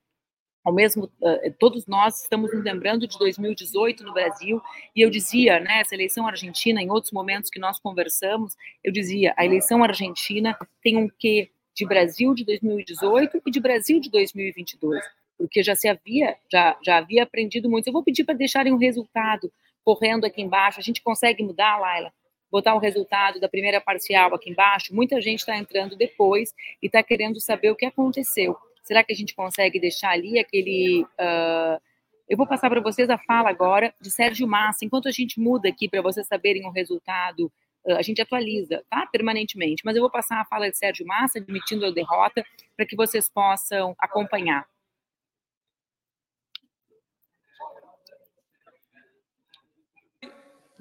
ao 0.64 0.72
mesmo 0.72 1.04
uh, 1.04 1.54
todos 1.58 1.86
nós 1.86 2.22
estamos 2.22 2.52
nos 2.52 2.62
lembrando 2.62 3.06
de 3.06 3.18
2018 3.18 4.04
no 4.04 4.12
Brasil 4.12 4.62
e 4.94 5.00
eu 5.00 5.10
dizia 5.10 5.58
né 5.60 5.80
essa 5.80 5.94
eleição 5.94 6.26
argentina 6.26 6.80
em 6.80 6.90
outros 6.90 7.12
momentos 7.12 7.50
que 7.50 7.58
nós 7.58 7.78
conversamos 7.80 8.54
eu 8.82 8.92
dizia 8.92 9.34
a 9.36 9.44
eleição 9.44 9.82
argentina 9.82 10.56
tem 10.82 10.96
um 10.96 11.08
quê 11.08 11.50
de 11.74 11.86
Brasil 11.86 12.34
de 12.34 12.44
2018 12.44 13.42
e 13.46 13.50
de 13.50 13.60
Brasil 13.60 14.00
de 14.00 14.10
2022 14.10 15.04
porque 15.36 15.62
já 15.62 15.74
se 15.74 15.88
havia 15.88 16.36
já 16.50 16.76
já 16.84 16.98
havia 16.98 17.24
aprendido 17.24 17.68
muito 17.68 17.88
eu 17.88 17.92
vou 17.92 18.04
pedir 18.04 18.24
para 18.24 18.34
deixarem 18.34 18.72
o 18.72 18.76
um 18.76 18.78
resultado 18.78 19.52
correndo 19.84 20.24
aqui 20.24 20.42
embaixo 20.42 20.78
a 20.78 20.82
gente 20.82 21.02
consegue 21.02 21.42
mudar 21.42 21.78
Laila 21.78 22.12
botar 22.52 22.74
o 22.76 22.78
resultado 22.78 23.40
da 23.40 23.48
primeira 23.48 23.80
parcial 23.80 24.32
aqui 24.34 24.50
embaixo 24.50 24.94
muita 24.94 25.20
gente 25.20 25.40
está 25.40 25.56
entrando 25.56 25.96
depois 25.96 26.54
e 26.80 26.86
está 26.86 27.02
querendo 27.02 27.40
saber 27.40 27.70
o 27.70 27.76
que 27.76 27.86
aconteceu 27.86 28.56
Será 28.82 29.04
que 29.04 29.12
a 29.12 29.16
gente 29.16 29.34
consegue 29.34 29.78
deixar 29.78 30.10
ali 30.10 30.38
aquele. 30.38 31.04
Uh, 31.04 31.80
eu 32.28 32.36
vou 32.36 32.46
passar 32.46 32.68
para 32.68 32.80
vocês 32.80 33.08
a 33.08 33.18
fala 33.18 33.48
agora 33.48 33.94
de 34.00 34.10
Sérgio 34.10 34.46
Massa. 34.46 34.84
Enquanto 34.84 35.08
a 35.08 35.12
gente 35.12 35.38
muda 35.40 35.68
aqui 35.68 35.88
para 35.88 36.02
vocês 36.02 36.26
saberem 36.26 36.66
o 36.66 36.70
resultado, 36.70 37.46
uh, 37.86 37.94
a 37.94 38.02
gente 38.02 38.20
atualiza, 38.20 38.84
tá? 38.90 39.06
Permanentemente. 39.06 39.82
Mas 39.84 39.94
eu 39.94 40.02
vou 40.02 40.10
passar 40.10 40.40
a 40.40 40.44
fala 40.44 40.68
de 40.68 40.76
Sérgio 40.76 41.06
Massa, 41.06 41.38
admitindo 41.38 41.86
a 41.86 41.90
derrota, 41.92 42.44
para 42.76 42.84
que 42.84 42.96
vocês 42.96 43.28
possam 43.28 43.94
acompanhar. 43.98 44.66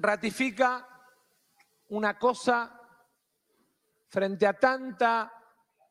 Ratifica 0.04 0.84
uma 1.92 2.14
coisa 2.14 2.72
frente 4.08 4.46
a 4.46 4.54
tanta 4.54 5.30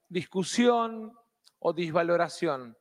discussão 0.09 1.13
o 1.59 1.73
disvaloración. 1.73 2.75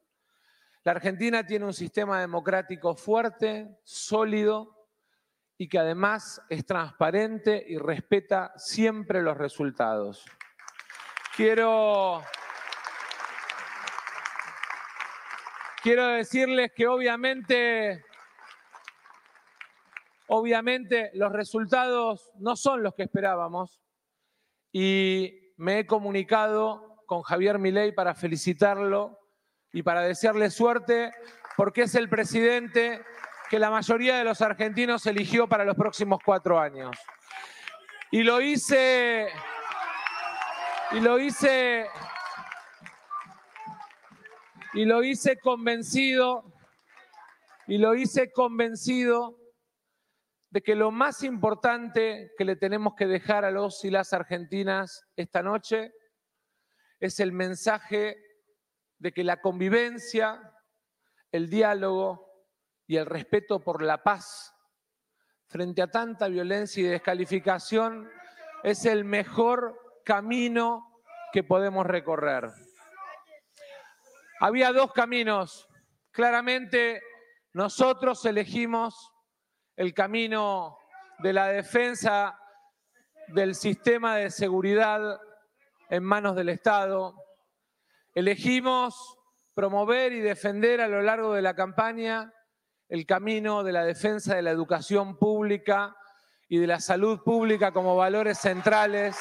La 0.84 0.92
Argentina 0.92 1.44
tiene 1.44 1.66
un 1.66 1.74
sistema 1.74 2.18
democrático 2.18 2.96
fuerte, 2.96 3.78
sólido 3.84 4.88
y 5.58 5.68
que 5.68 5.78
además 5.78 6.40
es 6.48 6.64
transparente 6.64 7.62
y 7.68 7.76
respeta 7.76 8.54
siempre 8.56 9.20
los 9.20 9.36
resultados. 9.36 10.24
Quiero, 11.36 12.22
quiero 15.82 16.06
decirles 16.06 16.72
que 16.74 16.86
obviamente, 16.86 18.02
obviamente 20.32 21.10
los 21.14 21.32
resultados 21.32 22.30
no 22.38 22.54
son 22.54 22.84
los 22.84 22.94
que 22.94 23.02
esperábamos 23.02 23.80
y 24.72 25.52
me 25.56 25.80
he 25.80 25.86
comunicado 25.86 27.02
con 27.06 27.22
Javier 27.22 27.58
Milei 27.58 27.92
para 27.92 28.14
felicitarlo 28.14 29.18
y 29.72 29.82
para 29.82 30.02
desearle 30.02 30.50
suerte, 30.50 31.12
porque 31.56 31.82
es 31.82 31.96
el 31.96 32.08
presidente 32.08 33.04
que 33.48 33.58
la 33.58 33.70
mayoría 33.70 34.18
de 34.18 34.24
los 34.24 34.40
argentinos 34.40 35.04
eligió 35.06 35.48
para 35.48 35.64
los 35.64 35.74
próximos 35.74 36.20
cuatro 36.24 36.60
años. 36.60 36.96
Y 38.12 38.22
lo 38.22 38.40
hice, 38.40 39.30
y 40.92 41.00
lo 41.00 41.18
hice, 41.18 41.88
y 44.74 44.84
lo 44.84 45.02
hice 45.02 45.40
convencido, 45.40 46.44
y 47.66 47.78
lo 47.78 47.96
hice 47.96 48.30
convencido 48.30 49.39
de 50.50 50.62
que 50.62 50.74
lo 50.74 50.90
más 50.90 51.22
importante 51.22 52.32
que 52.36 52.44
le 52.44 52.56
tenemos 52.56 52.94
que 52.96 53.06
dejar 53.06 53.44
a 53.44 53.52
los 53.52 53.84
y 53.84 53.90
las 53.90 54.12
argentinas 54.12 55.06
esta 55.16 55.42
noche 55.42 55.92
es 56.98 57.20
el 57.20 57.32
mensaje 57.32 58.16
de 58.98 59.12
que 59.12 59.24
la 59.24 59.40
convivencia, 59.40 60.52
el 61.30 61.48
diálogo 61.48 62.28
y 62.86 62.96
el 62.96 63.06
respeto 63.06 63.60
por 63.60 63.82
la 63.82 64.02
paz 64.02 64.52
frente 65.46 65.82
a 65.82 65.90
tanta 65.90 66.28
violencia 66.28 66.82
y 66.82 66.86
descalificación 66.86 68.10
es 68.62 68.84
el 68.84 69.04
mejor 69.04 70.02
camino 70.04 71.02
que 71.32 71.44
podemos 71.44 71.86
recorrer. 71.86 72.50
Había 74.40 74.72
dos 74.72 74.92
caminos. 74.92 75.68
Claramente 76.10 77.02
nosotros 77.52 78.24
elegimos 78.24 79.12
el 79.80 79.94
camino 79.94 80.76
de 81.20 81.32
la 81.32 81.46
defensa 81.46 82.38
del 83.28 83.54
sistema 83.54 84.16
de 84.16 84.30
seguridad 84.30 85.18
en 85.88 86.04
manos 86.04 86.36
del 86.36 86.50
Estado. 86.50 87.14
Elegimos 88.14 89.16
promover 89.54 90.12
y 90.12 90.20
defender 90.20 90.82
a 90.82 90.88
lo 90.88 91.00
largo 91.00 91.32
de 91.32 91.40
la 91.40 91.54
campaña 91.54 92.30
el 92.90 93.06
camino 93.06 93.64
de 93.64 93.72
la 93.72 93.82
defensa 93.82 94.34
de 94.34 94.42
la 94.42 94.50
educación 94.50 95.16
pública 95.16 95.96
y 96.46 96.58
de 96.58 96.66
la 96.66 96.78
salud 96.78 97.22
pública 97.22 97.72
como 97.72 97.96
valores 97.96 98.36
centrales. 98.36 99.16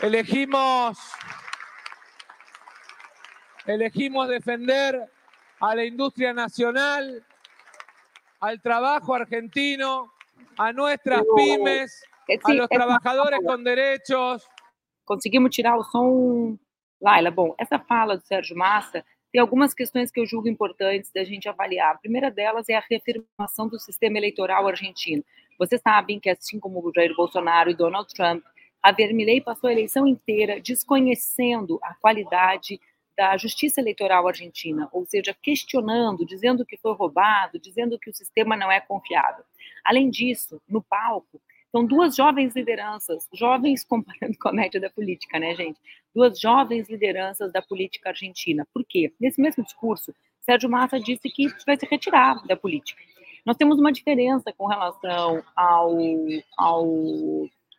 Elegimos, 0.00 0.98
elegimos 3.66 4.28
defender 4.28 5.00
a 5.60 5.76
la 5.76 5.84
industria 5.84 6.32
nacional, 6.32 7.24
al 8.40 8.60
trabajo 8.60 9.14
argentino, 9.14 10.10
a 10.56 10.72
nuestras 10.72 11.22
pymes 11.36 12.02
a 12.44 12.54
los 12.54 12.68
trabalhadores 12.68 13.40
com 13.44 13.62
direitos. 13.62 14.46
Conseguimos 15.04 15.50
tirar 15.50 15.76
o 15.76 15.84
som, 15.84 16.56
Laila. 17.00 17.30
Bom, 17.30 17.54
essa 17.58 17.78
fala 17.78 18.16
do 18.16 18.22
Sérgio 18.22 18.56
Massa 18.56 19.04
tem 19.32 19.40
algumas 19.40 19.74
questões 19.74 20.10
que 20.10 20.20
eu 20.20 20.26
julgo 20.26 20.48
importantes 20.48 21.10
da 21.12 21.24
gente 21.24 21.48
avaliar. 21.48 21.94
A 21.94 21.98
primeira 21.98 22.30
delas 22.30 22.68
é 22.68 22.76
a 22.76 22.84
reafirmação 22.88 23.68
do 23.68 23.78
sistema 23.78 24.18
eleitoral 24.18 24.66
argentino. 24.66 25.24
Vocês 25.58 25.80
sabem 25.82 26.18
que, 26.18 26.30
assim 26.30 26.58
como 26.58 26.80
o 26.80 26.92
Jair 26.94 27.14
Bolsonaro 27.14 27.70
e 27.70 27.74
Donald 27.74 28.12
Trump, 28.14 28.44
Javier 28.84 29.12
Milei 29.12 29.40
passou 29.40 29.68
a 29.68 29.72
eleição 29.72 30.06
inteira 30.06 30.60
desconhecendo 30.60 31.78
a 31.82 31.94
qualidade 31.94 32.80
da 33.20 33.36
justiça 33.36 33.82
eleitoral 33.82 34.26
argentina, 34.26 34.88
ou 34.90 35.04
seja, 35.04 35.36
questionando, 35.42 36.24
dizendo 36.24 36.64
que 36.64 36.78
foi 36.78 36.94
roubado, 36.94 37.58
dizendo 37.58 37.98
que 37.98 38.08
o 38.08 38.14
sistema 38.14 38.56
não 38.56 38.72
é 38.72 38.80
confiável. 38.80 39.44
Além 39.84 40.08
disso, 40.08 40.58
no 40.66 40.82
palco, 40.82 41.38
são 41.70 41.84
duas 41.84 42.16
jovens 42.16 42.56
lideranças, 42.56 43.28
jovens 43.34 43.84
comparando 43.84 44.38
com 44.40 44.48
a 44.48 44.54
média 44.54 44.80
da 44.80 44.88
política, 44.88 45.38
né, 45.38 45.54
gente? 45.54 45.78
Duas 46.14 46.40
jovens 46.40 46.88
lideranças 46.88 47.52
da 47.52 47.60
política 47.60 48.08
argentina. 48.08 48.66
Por 48.72 48.86
quê? 48.88 49.12
Nesse 49.20 49.38
mesmo 49.38 49.62
discurso, 49.62 50.14
Sérgio 50.40 50.70
Massa 50.70 50.98
disse 50.98 51.28
que 51.28 51.46
vai 51.66 51.76
se 51.76 51.84
retirar 51.84 52.42
da 52.46 52.56
política. 52.56 53.02
Nós 53.44 53.58
temos 53.58 53.78
uma 53.78 53.92
diferença 53.92 54.50
com 54.56 54.66
relação 54.66 55.44
ao, 55.54 55.94
ao 56.56 56.86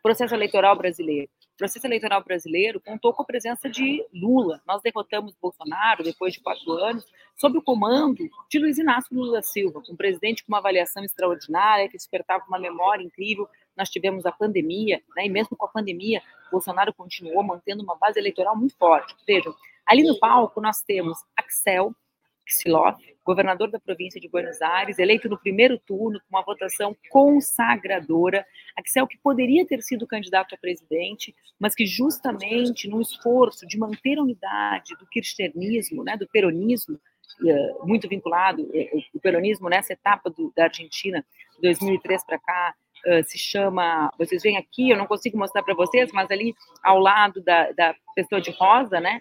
processo 0.03 0.35
eleitoral 0.35 0.75
brasileiro. 0.77 1.31
O 1.53 1.57
processo 1.61 1.85
eleitoral 1.85 2.23
brasileiro 2.23 2.81
contou 2.81 3.13
com 3.13 3.21
a 3.21 3.25
presença 3.25 3.69
de 3.69 4.03
Lula. 4.13 4.61
Nós 4.65 4.81
derrotamos 4.81 5.35
Bolsonaro 5.39 6.03
depois 6.03 6.33
de 6.33 6.39
quatro 6.39 6.71
anos, 6.73 7.05
sob 7.35 7.57
o 7.57 7.61
comando 7.61 8.27
de 8.49 8.59
Luiz 8.59 8.77
Inácio 8.77 9.15
Lula 9.15 9.33
da 9.33 9.41
Silva, 9.41 9.81
um 9.89 9.95
presidente 9.95 10.43
com 10.43 10.51
uma 10.51 10.57
avaliação 10.57 11.03
extraordinária, 11.03 11.87
que 11.87 11.97
despertava 11.97 12.43
uma 12.47 12.57
memória 12.57 13.03
incrível. 13.03 13.47
Nós 13.77 13.89
tivemos 13.89 14.25
a 14.25 14.31
pandemia, 14.31 15.01
né, 15.15 15.25
e 15.25 15.29
mesmo 15.29 15.55
com 15.55 15.65
a 15.65 15.69
pandemia, 15.69 16.21
Bolsonaro 16.51 16.93
continuou 16.93 17.43
mantendo 17.43 17.83
uma 17.83 17.95
base 17.95 18.19
eleitoral 18.19 18.55
muito 18.57 18.75
forte. 18.75 19.15
Vejam, 19.25 19.55
ali 19.85 20.03
no 20.03 20.19
palco 20.19 20.59
nós 20.59 20.81
temos 20.81 21.19
Axel 21.37 21.95
Kicillof, 22.45 22.97
governador 23.23 23.69
da 23.69 23.79
província 23.79 24.19
de 24.19 24.27
Buenos 24.27 24.61
Aires, 24.61 24.99
eleito 24.99 25.29
no 25.29 25.37
primeiro 25.37 25.77
turno 25.77 26.19
com 26.19 26.35
uma 26.35 26.43
votação 26.43 26.95
consagradora. 27.09 28.45
Axel 28.75 29.07
que 29.07 29.17
poderia 29.17 29.65
ter 29.65 29.81
sido 29.81 30.07
candidato 30.07 30.55
a 30.55 30.57
presidente, 30.57 31.35
mas 31.59 31.75
que 31.75 31.85
justamente 31.85 32.87
no 32.87 33.01
esforço 33.01 33.65
de 33.67 33.77
manter 33.77 34.17
a 34.17 34.23
unidade 34.23 34.95
do 34.99 35.07
kirchnerismo, 35.07 36.03
né, 36.03 36.17
do 36.17 36.27
peronismo, 36.27 36.99
eh, 37.47 37.73
muito 37.83 38.09
vinculado, 38.09 38.69
eh, 38.73 38.89
o 39.13 39.19
peronismo 39.19 39.69
nessa 39.69 39.93
etapa 39.93 40.29
do, 40.29 40.51
da 40.55 40.63
Argentina, 40.65 41.25
de 41.55 41.61
2003 41.61 42.25
para 42.25 42.39
cá, 42.39 42.75
Uh, 43.03 43.23
se 43.23 43.35
chama, 43.35 44.11
vocês 44.15 44.43
veem 44.43 44.57
aqui, 44.57 44.91
eu 44.91 44.95
não 44.95 45.07
consigo 45.07 45.35
mostrar 45.35 45.63
para 45.63 45.73
vocês, 45.73 46.11
mas 46.13 46.29
ali 46.29 46.53
ao 46.83 46.99
lado 46.99 47.41
da, 47.41 47.71
da 47.71 47.95
pessoa 48.13 48.39
de 48.39 48.51
rosa, 48.51 48.99
né, 48.99 49.19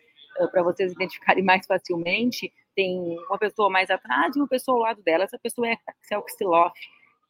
para 0.53 0.63
vocês 0.63 0.93
identificarem 0.93 1.43
mais 1.45 1.67
facilmente, 1.67 2.53
tem 2.75 3.19
uma 3.29 3.39
pessoa 3.39 3.71
mais 3.71 3.91
atrás 3.91 4.35
e 4.35 4.39
uma 4.39 4.49
pessoa 4.49 4.77
ao 4.77 4.83
lado 4.83 5.03
dela. 5.03 5.25
Essa 5.25 5.39
pessoa 5.39 5.69
é 5.69 5.77
Axel 5.87 6.23
Kicillof, 6.23 6.75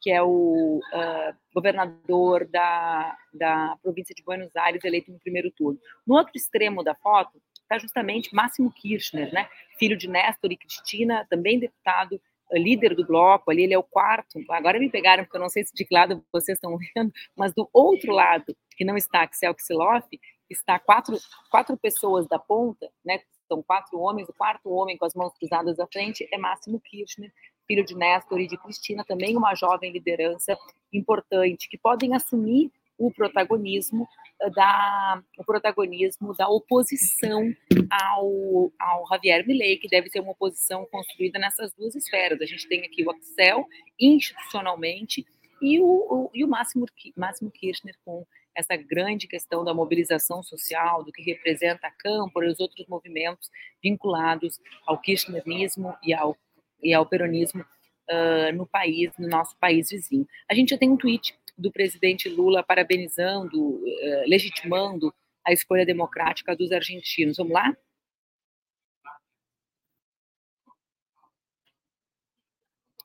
que 0.01 0.11
é 0.11 0.21
o 0.21 0.79
uh, 0.79 1.35
governador 1.53 2.47
da, 2.47 3.15
da 3.33 3.77
província 3.81 4.15
de 4.15 4.23
Buenos 4.23 4.55
Aires, 4.55 4.83
eleito 4.83 5.11
no 5.11 5.19
primeiro 5.19 5.51
turno. 5.51 5.79
No 6.05 6.15
outro 6.15 6.33
extremo 6.35 6.83
da 6.83 6.95
foto 6.95 7.41
está 7.61 7.77
justamente 7.77 8.33
Máximo 8.33 8.71
Kirchner, 8.71 9.31
né? 9.33 9.47
filho 9.77 9.97
de 9.97 10.09
Néstor 10.09 10.51
e 10.51 10.57
Cristina, 10.57 11.25
também 11.29 11.59
deputado, 11.59 12.19
uh, 12.51 12.57
líder 12.57 12.95
do 12.95 13.05
bloco, 13.05 13.51
ali 13.51 13.63
ele 13.63 13.73
é 13.73 13.77
o 13.77 13.83
quarto. 13.83 14.39
Agora 14.49 14.79
me 14.79 14.89
pegaram, 14.89 15.23
porque 15.23 15.37
eu 15.37 15.41
não 15.41 15.49
sei 15.49 15.63
se 15.63 15.73
de 15.73 15.85
que 15.85 15.93
lado 15.93 16.23
vocês 16.31 16.57
estão 16.57 16.77
vendo, 16.95 17.11
mas 17.35 17.53
do 17.53 17.69
outro 17.71 18.11
lado, 18.11 18.57
que 18.75 18.83
não 18.83 18.97
está 18.97 19.21
Axel 19.21 19.53
Kicillof, 19.53 20.07
está 20.49 20.79
quatro, 20.79 21.17
quatro 21.49 21.77
pessoas 21.77 22.27
da 22.27 22.39
ponta, 22.39 22.89
né, 23.05 23.19
são 23.51 23.61
quatro 23.61 23.99
homens, 23.99 24.29
o 24.29 24.33
quarto 24.33 24.69
homem 24.69 24.97
com 24.97 25.05
as 25.05 25.13
mãos 25.13 25.33
cruzadas 25.37 25.77
à 25.77 25.85
frente 25.85 26.25
é 26.31 26.37
Máximo 26.37 26.79
Kirchner, 26.79 27.29
filho 27.67 27.83
de 27.83 27.93
Néstor 27.93 28.39
e 28.39 28.47
de 28.47 28.57
Cristina, 28.57 29.03
também 29.03 29.35
uma 29.35 29.53
jovem 29.53 29.91
liderança 29.91 30.57
importante, 30.93 31.67
que 31.67 31.77
podem 31.77 32.15
assumir 32.15 32.71
o 32.97 33.11
protagonismo 33.11 34.07
eh, 34.41 34.49
da 34.51 35.21
o 35.37 35.43
protagonismo 35.43 36.33
da 36.35 36.47
oposição 36.47 37.51
ao, 37.89 38.71
ao 38.79 39.07
Javier 39.09 39.45
Milei, 39.45 39.77
que 39.77 39.89
deve 39.89 40.09
ser 40.09 40.21
uma 40.21 40.31
oposição 40.31 40.87
construída 40.89 41.39
nessas 41.39 41.73
duas 41.73 41.95
esferas. 41.95 42.39
A 42.39 42.45
gente 42.45 42.67
tem 42.69 42.85
aqui 42.85 43.03
o 43.03 43.11
Axel 43.11 43.65
institucionalmente 43.99 45.25
e 45.61 45.79
o, 45.79 45.85
o, 45.85 46.31
e 46.33 46.43
o 46.43 46.47
Máximo, 46.47 46.85
Máximo 47.17 47.51
Kirchner 47.51 47.95
com 48.05 48.25
essa 48.55 48.75
grande 48.75 49.27
questão 49.27 49.63
da 49.63 49.73
mobilização 49.73 50.43
social, 50.43 51.03
do 51.03 51.11
que 51.11 51.21
representa 51.21 51.87
a 51.87 51.91
Câmpora 51.91 52.45
e 52.45 52.49
os 52.49 52.59
outros 52.59 52.85
movimentos 52.87 53.49
vinculados 53.81 54.59
ao 54.85 54.99
kirchnerismo 54.99 55.95
e 56.03 56.13
ao, 56.13 56.37
e 56.81 56.93
ao 56.93 57.05
peronismo 57.05 57.61
uh, 57.61 58.55
no 58.55 58.67
país, 58.67 59.11
no 59.17 59.27
nosso 59.27 59.57
país 59.57 59.89
vizinho. 59.89 60.27
A 60.49 60.53
gente 60.53 60.69
já 60.69 60.77
tem 60.77 60.89
um 60.89 60.97
tweet 60.97 61.35
do 61.57 61.71
presidente 61.71 62.27
Lula 62.29 62.63
parabenizando, 62.63 63.59
uh, 63.59 64.23
legitimando 64.27 65.13
a 65.45 65.51
escolha 65.53 65.85
democrática 65.85 66.55
dos 66.55 66.71
argentinos. 66.71 67.37
Vamos 67.37 67.53
lá? 67.53 67.75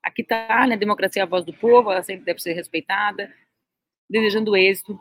Aqui 0.02 0.22
está, 0.22 0.66
né? 0.66 0.76
Democracia 0.76 1.22
é 1.22 1.24
a 1.24 1.26
voz 1.26 1.44
do 1.44 1.52
povo, 1.52 1.90
ela 1.90 2.02
sempre 2.02 2.24
deve 2.24 2.40
ser 2.40 2.52
respeitada. 2.52 3.32
Desejando 4.08 4.56
êxito 4.56 5.00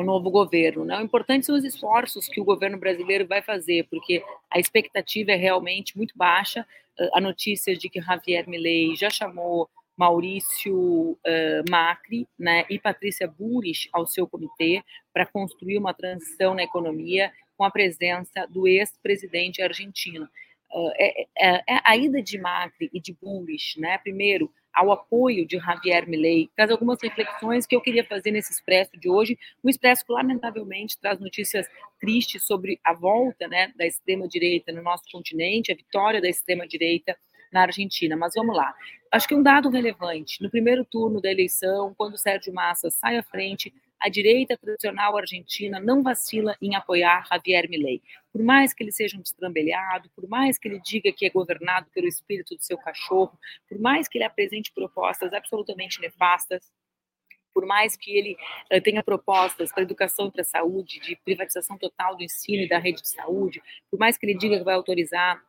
o 0.00 0.04
novo 0.04 0.30
governo. 0.30 0.84
Né? 0.84 0.98
O 0.98 1.02
importante 1.02 1.46
são 1.46 1.56
os 1.56 1.64
esforços 1.64 2.28
que 2.28 2.40
o 2.40 2.44
governo 2.44 2.78
brasileiro 2.78 3.26
vai 3.26 3.42
fazer, 3.42 3.86
porque 3.88 4.22
a 4.50 4.58
expectativa 4.58 5.32
é 5.32 5.36
realmente 5.36 5.96
muito 5.96 6.16
baixa. 6.16 6.66
A 7.12 7.20
notícia 7.20 7.76
de 7.76 7.88
que 7.88 8.00
Javier 8.00 8.48
Milei 8.48 8.96
já 8.96 9.10
chamou 9.10 9.68
Maurício 9.96 11.12
uh, 11.12 11.70
Macri 11.70 12.28
né, 12.38 12.66
e 12.68 12.78
Patrícia 12.78 13.26
Burris 13.26 13.88
ao 13.92 14.06
seu 14.06 14.26
comitê 14.26 14.82
para 15.12 15.24
construir 15.24 15.78
uma 15.78 15.94
transição 15.94 16.54
na 16.54 16.62
economia 16.62 17.32
com 17.56 17.64
a 17.64 17.70
presença 17.70 18.46
do 18.48 18.68
ex-presidente 18.68 19.62
argentino. 19.62 20.28
Uh, 20.70 20.92
é, 20.96 21.22
é, 21.38 21.74
é, 21.74 21.80
a 21.82 21.96
ida 21.96 22.20
de 22.20 22.38
Macri 22.38 22.90
e 22.92 23.00
de 23.00 23.14
Burris, 23.14 23.74
né, 23.78 23.96
primeiro, 23.98 24.52
ao 24.76 24.92
apoio 24.92 25.46
de 25.46 25.58
Javier 25.58 26.06
Milei, 26.06 26.50
traz 26.54 26.70
algumas 26.70 27.00
reflexões 27.02 27.66
que 27.66 27.74
eu 27.74 27.80
queria 27.80 28.04
fazer 28.04 28.30
nesse 28.30 28.52
Expresso 28.52 28.92
de 28.98 29.08
hoje. 29.08 29.38
O 29.62 29.70
Expresso, 29.70 30.04
lamentavelmente, 30.06 30.98
traz 31.00 31.18
notícias 31.18 31.66
tristes 31.98 32.44
sobre 32.44 32.78
a 32.84 32.92
volta 32.92 33.48
né, 33.48 33.72
da 33.74 33.86
extrema-direita 33.86 34.70
no 34.72 34.82
nosso 34.82 35.04
continente, 35.10 35.72
a 35.72 35.74
vitória 35.74 36.20
da 36.20 36.28
extrema-direita 36.28 37.16
na 37.50 37.62
Argentina. 37.62 38.16
Mas 38.16 38.34
vamos 38.36 38.54
lá. 38.54 38.74
Acho 39.10 39.26
que 39.26 39.34
um 39.34 39.42
dado 39.42 39.70
relevante: 39.70 40.42
no 40.42 40.50
primeiro 40.50 40.84
turno 40.84 41.22
da 41.22 41.30
eleição, 41.30 41.94
quando 41.96 42.18
Sérgio 42.18 42.52
Massa 42.52 42.90
sai 42.90 43.16
à 43.16 43.22
frente, 43.22 43.72
a 43.98 44.08
direita 44.08 44.56
tradicional 44.56 45.16
argentina 45.16 45.80
não 45.80 46.02
vacila 46.02 46.56
em 46.60 46.74
apoiar 46.74 47.26
Javier 47.26 47.68
Milei. 47.68 48.02
Por 48.32 48.42
mais 48.42 48.74
que 48.74 48.84
ele 48.84 48.92
seja 48.92 49.16
um 49.16 49.22
destrambelhado, 49.22 50.10
por 50.14 50.28
mais 50.28 50.58
que 50.58 50.68
ele 50.68 50.80
diga 50.80 51.10
que 51.12 51.26
é 51.26 51.30
governado 51.30 51.88
pelo 51.92 52.06
espírito 52.06 52.54
do 52.54 52.62
seu 52.62 52.76
cachorro, 52.76 53.38
por 53.68 53.78
mais 53.78 54.08
que 54.08 54.18
ele 54.18 54.24
apresente 54.24 54.72
propostas 54.72 55.32
absolutamente 55.32 56.00
nefastas, 56.00 56.70
por 57.54 57.64
mais 57.64 57.96
que 57.96 58.14
ele 58.14 58.36
uh, 58.70 58.80
tenha 58.82 59.02
propostas 59.02 59.72
para 59.72 59.82
educação 59.82 60.26
e 60.26 60.30
para 60.30 60.44
saúde, 60.44 61.00
de 61.00 61.16
privatização 61.16 61.78
total 61.78 62.14
do 62.14 62.22
ensino 62.22 62.62
e 62.62 62.68
da 62.68 62.78
rede 62.78 63.00
de 63.00 63.08
saúde, 63.08 63.62
por 63.90 63.98
mais 63.98 64.18
que 64.18 64.26
ele 64.26 64.36
diga 64.36 64.58
que 64.58 64.64
vai 64.64 64.74
autorizar 64.74 65.42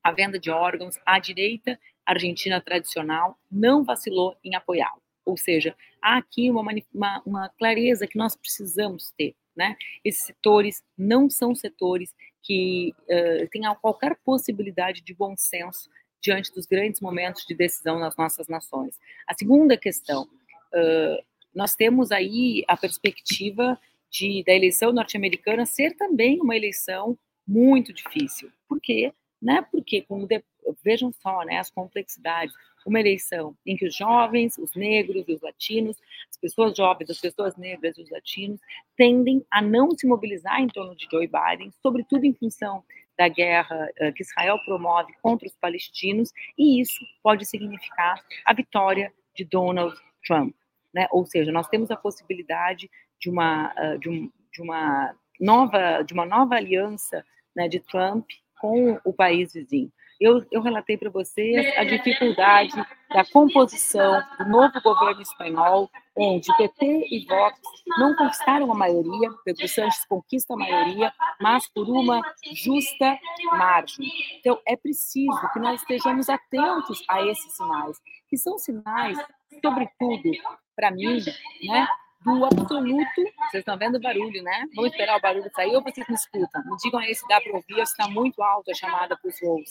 a 0.00 0.12
venda 0.12 0.38
de 0.38 0.50
órgãos, 0.50 0.96
a 1.04 1.18
direita 1.18 1.76
argentina 2.06 2.60
tradicional 2.60 3.36
não 3.50 3.82
vacilou 3.82 4.36
em 4.44 4.54
apoiá-lo. 4.54 5.02
Ou 5.28 5.36
seja, 5.36 5.76
há 6.00 6.16
aqui 6.16 6.50
uma, 6.50 6.62
uma, 6.94 7.22
uma 7.26 7.48
clareza 7.50 8.06
que 8.06 8.16
nós 8.16 8.34
precisamos 8.34 9.12
ter. 9.16 9.36
Né? 9.54 9.76
Esses 10.02 10.22
setores 10.24 10.82
não 10.96 11.28
são 11.28 11.54
setores 11.54 12.14
que 12.42 12.94
uh, 13.02 13.46
tenham 13.50 13.74
qualquer 13.76 14.16
possibilidade 14.24 15.02
de 15.02 15.12
bom 15.12 15.36
senso 15.36 15.90
diante 16.22 16.50
dos 16.52 16.64
grandes 16.64 17.02
momentos 17.02 17.44
de 17.46 17.54
decisão 17.54 17.98
nas 17.98 18.16
nossas 18.16 18.48
nações. 18.48 18.98
A 19.26 19.34
segunda 19.34 19.76
questão, 19.76 20.22
uh, 20.22 21.24
nós 21.54 21.74
temos 21.74 22.10
aí 22.10 22.64
a 22.66 22.76
perspectiva 22.76 23.78
de, 24.10 24.42
da 24.46 24.54
eleição 24.54 24.92
norte-americana 24.92 25.66
ser 25.66 25.94
também 25.94 26.40
uma 26.40 26.56
eleição 26.56 27.18
muito 27.46 27.92
difícil. 27.92 28.50
Por 28.66 28.80
quê? 28.80 29.12
Né? 29.42 29.60
Porque, 29.70 30.00
como 30.02 30.26
de, 30.26 30.42
vejam 30.82 31.12
só 31.12 31.44
né, 31.44 31.58
as 31.58 31.70
complexidades 31.70 32.54
uma 32.88 33.00
eleição 33.00 33.54
em 33.64 33.76
que 33.76 33.86
os 33.86 33.94
jovens, 33.94 34.56
os 34.58 34.74
negros 34.74 35.24
e 35.28 35.32
os 35.32 35.42
latinos, 35.42 35.96
as 36.28 36.36
pessoas 36.36 36.76
jovens, 36.76 37.10
as 37.10 37.20
pessoas 37.20 37.56
negras 37.56 37.96
e 37.96 38.02
os 38.02 38.10
latinos 38.10 38.60
tendem 38.96 39.44
a 39.50 39.60
não 39.60 39.90
se 39.90 40.06
mobilizar 40.06 40.60
em 40.60 40.68
torno 40.68 40.96
de 40.96 41.06
Joe 41.10 41.28
Biden, 41.28 41.70
sobretudo 41.82 42.24
em 42.24 42.34
função 42.34 42.82
da 43.16 43.28
guerra 43.28 43.90
uh, 44.00 44.12
que 44.12 44.22
Israel 44.22 44.58
promove 44.64 45.12
contra 45.20 45.46
os 45.46 45.56
palestinos, 45.56 46.32
e 46.56 46.80
isso 46.80 47.04
pode 47.22 47.44
significar 47.44 48.22
a 48.44 48.54
vitória 48.54 49.12
de 49.34 49.44
Donald 49.44 49.94
Trump. 50.24 50.54
Né? 50.94 51.06
Ou 51.10 51.26
seja, 51.26 51.52
nós 51.52 51.68
temos 51.68 51.90
a 51.90 51.96
possibilidade 51.96 52.90
de 53.20 53.28
uma, 53.28 53.72
uh, 53.72 53.98
de, 53.98 54.08
um, 54.08 54.30
de, 54.52 54.62
uma 54.62 55.14
nova, 55.38 56.02
de 56.02 56.14
uma 56.14 56.24
nova 56.24 56.54
aliança 56.54 57.24
né, 57.54 57.68
de 57.68 57.80
Trump 57.80 58.26
com 58.60 58.98
o 59.04 59.12
país 59.12 59.52
vizinho. 59.52 59.92
Eu, 60.20 60.44
eu 60.50 60.60
relatei 60.60 60.96
para 60.96 61.10
vocês 61.10 61.76
a 61.76 61.84
dificuldade 61.84 62.74
da 63.10 63.24
composição 63.24 64.20
do 64.38 64.48
novo 64.48 64.80
governo 64.82 65.22
espanhol, 65.22 65.88
onde 66.16 66.48
PT 66.56 67.06
e 67.10 67.24
Vox 67.24 67.60
não 67.86 68.16
conquistaram 68.16 68.72
a 68.72 68.74
maioria, 68.74 69.30
Pedro 69.44 69.68
Sanches 69.68 70.04
conquista 70.06 70.54
a 70.54 70.56
maioria, 70.56 71.12
mas 71.40 71.68
por 71.72 71.88
uma 71.88 72.20
justa 72.52 73.16
margem. 73.52 74.10
Então, 74.40 74.60
é 74.66 74.76
preciso 74.76 75.52
que 75.52 75.60
nós 75.60 75.80
estejamos 75.80 76.28
atentos 76.28 77.02
a 77.08 77.24
esses 77.24 77.56
sinais, 77.56 77.96
que 78.28 78.36
são 78.36 78.58
sinais, 78.58 79.16
sobretudo, 79.62 80.30
para 80.74 80.90
mim, 80.90 81.18
né, 81.62 81.86
do 82.24 82.44
absoluto. 82.44 83.22
Vocês 83.50 83.60
estão 83.60 83.78
vendo 83.78 83.96
o 83.96 84.00
barulho, 84.00 84.42
né? 84.42 84.66
Vamos 84.74 84.90
esperar 84.90 85.18
o 85.18 85.20
barulho 85.20 85.50
sair 85.54 85.74
ou 85.74 85.82
vocês 85.82 86.06
me 86.08 86.14
escutam? 86.14 86.62
Me 86.64 86.76
digam 86.76 87.00
aí 87.00 87.14
se 87.14 87.26
dá 87.28 87.40
para 87.40 87.52
ouvir 87.52 87.78
ou 87.78 87.86
se 87.86 87.92
está 87.92 88.08
muito 88.08 88.42
alto 88.42 88.70
a 88.70 88.74
chamada 88.74 89.16
para 89.16 89.28
os 89.28 89.40
voos. 89.40 89.70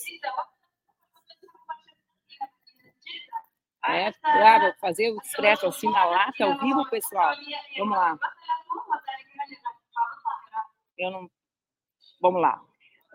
É, 3.86 4.12
claro, 4.12 4.74
fazer 4.82 5.12
o 5.12 5.22
expresso 5.22 5.68
assim 5.68 5.90
na 5.90 6.04
lata, 6.06 6.44
ao 6.44 6.60
vivo, 6.60 6.90
pessoal. 6.90 7.34
Vamos 7.78 7.98
lá. 7.98 8.20
eu 10.98 11.12
não. 11.12 11.32
Vamos 12.22 12.42
lá. 12.42 12.62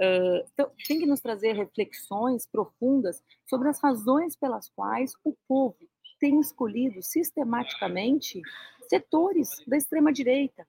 Então, 0.00 0.70
tem 0.86 0.98
que 0.98 1.06
nos 1.06 1.20
trazer 1.20 1.52
reflexões 1.52 2.46
profundas 2.46 3.22
sobre 3.46 3.68
as 3.68 3.80
razões 3.80 4.34
pelas 4.34 4.68
quais 4.70 5.12
o 5.22 5.36
povo 5.46 5.76
tem 6.18 6.40
escolhido 6.40 7.02
sistematicamente 7.02 8.40
setores 8.92 9.48
da 9.66 9.78
extrema-direita. 9.78 10.66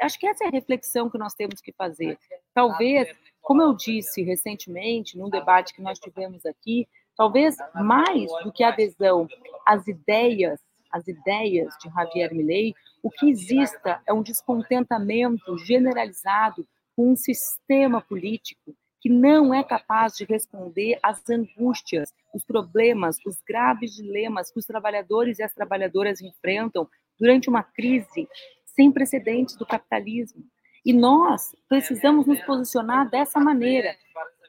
Acho 0.00 0.18
que 0.18 0.26
essa 0.26 0.44
é 0.44 0.46
a 0.46 0.50
reflexão 0.50 1.10
que 1.10 1.18
nós 1.18 1.34
temos 1.34 1.60
que 1.60 1.72
fazer. 1.72 2.18
Talvez, 2.54 3.14
como 3.42 3.60
eu 3.60 3.74
disse 3.74 4.22
recentemente, 4.22 5.18
num 5.18 5.28
debate 5.28 5.74
que 5.74 5.82
nós 5.82 5.98
tivemos 5.98 6.46
aqui, 6.46 6.88
talvez 7.14 7.56
mais 7.74 8.30
do 8.42 8.50
que 8.50 8.64
adesão 8.64 9.28
às 9.66 9.86
ideias, 9.86 10.60
às 10.90 11.06
ideias 11.06 11.74
de 11.82 11.90
Javier 11.90 12.32
Milei, 12.32 12.74
o 13.02 13.10
que 13.10 13.28
exista 13.28 14.00
é 14.06 14.14
um 14.14 14.22
descontentamento 14.22 15.58
generalizado 15.58 16.66
com 16.96 17.12
um 17.12 17.16
sistema 17.16 18.00
político 18.00 18.74
que 19.00 19.08
não 19.10 19.54
é 19.54 19.62
capaz 19.62 20.14
de 20.14 20.24
responder 20.24 20.98
às 21.02 21.28
angústias, 21.28 22.12
os 22.34 22.44
problemas, 22.44 23.18
os 23.26 23.40
graves 23.46 23.94
dilemas 23.94 24.50
que 24.50 24.58
os 24.58 24.66
trabalhadores 24.66 25.38
e 25.38 25.42
as 25.42 25.54
trabalhadoras 25.54 26.20
enfrentam 26.20 26.88
durante 27.18 27.48
uma 27.48 27.62
crise 27.62 28.28
sem 28.64 28.92
precedentes 28.92 29.56
do 29.56 29.66
capitalismo. 29.66 30.44
E 30.84 30.92
nós 30.92 31.54
precisamos 31.68 32.26
nos 32.26 32.40
posicionar 32.42 33.10
dessa 33.10 33.40
maneira. 33.40 33.96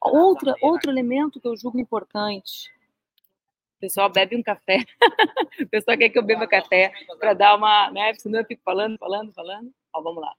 Outra, 0.01 0.55
outro 0.61 0.89
elemento 0.89 1.41
que 1.41 1.47
eu 1.47 1.57
julgo 1.57 1.79
importante. 1.79 2.69
O 3.77 3.79
pessoal 3.79 4.09
bebe 4.09 4.35
um 4.35 4.43
café. 4.43 4.85
o 5.61 5.67
pessoal 5.67 5.97
quer 5.97 6.09
que 6.09 6.17
eu 6.17 6.23
beba 6.23 6.47
café 6.47 6.93
para 7.19 7.33
dar 7.33 7.55
uma. 7.55 7.91
Né? 7.91 8.13
Senão 8.15 8.39
eu 8.39 8.45
fico 8.45 8.61
falando, 8.63 8.97
falando, 8.97 9.33
falando. 9.33 9.73
Ó, 9.93 10.01
vamos 10.01 10.21
lá. 10.21 10.35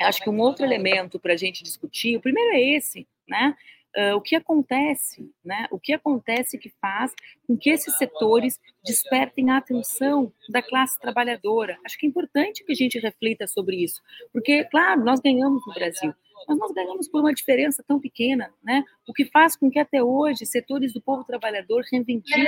Acho 0.00 0.22
que 0.22 0.30
um 0.30 0.40
outro 0.40 0.64
elemento 0.64 1.18
para 1.18 1.34
a 1.34 1.36
gente 1.36 1.62
discutir, 1.62 2.16
o 2.16 2.20
primeiro 2.20 2.52
é 2.54 2.60
esse, 2.60 3.06
né? 3.28 3.56
Uh, 3.96 4.16
o 4.16 4.20
que 4.20 4.34
acontece, 4.34 5.30
né? 5.44 5.68
O 5.70 5.78
que 5.78 5.92
acontece 5.92 6.58
que 6.58 6.68
faz 6.80 7.12
com 7.46 7.56
que 7.56 7.70
esses 7.70 7.96
setores 7.96 8.58
despertem 8.84 9.50
a 9.50 9.58
atenção 9.58 10.32
da 10.48 10.60
classe 10.60 10.98
trabalhadora? 10.98 11.78
Acho 11.86 11.96
que 11.96 12.06
é 12.06 12.08
importante 12.08 12.64
que 12.64 12.72
a 12.72 12.74
gente 12.74 12.98
reflita 12.98 13.46
sobre 13.46 13.76
isso, 13.76 14.02
porque, 14.32 14.64
claro, 14.64 15.04
nós 15.04 15.20
ganhamos 15.20 15.62
no 15.64 15.74
Brasil, 15.74 16.12
mas 16.46 16.58
nós 16.58 16.72
ganhamos 16.72 17.08
por 17.08 17.20
uma 17.20 17.32
diferença 17.32 17.82
tão 17.86 18.00
pequena, 18.00 18.52
né? 18.62 18.84
O 19.08 19.12
que 19.12 19.24
faz 19.26 19.56
com 19.56 19.70
que 19.70 19.78
até 19.78 20.02
hoje 20.02 20.44
setores 20.46 20.92
do 20.92 21.00
povo 21.00 21.24
trabalhador 21.24 21.84
reivindiquem 21.90 22.46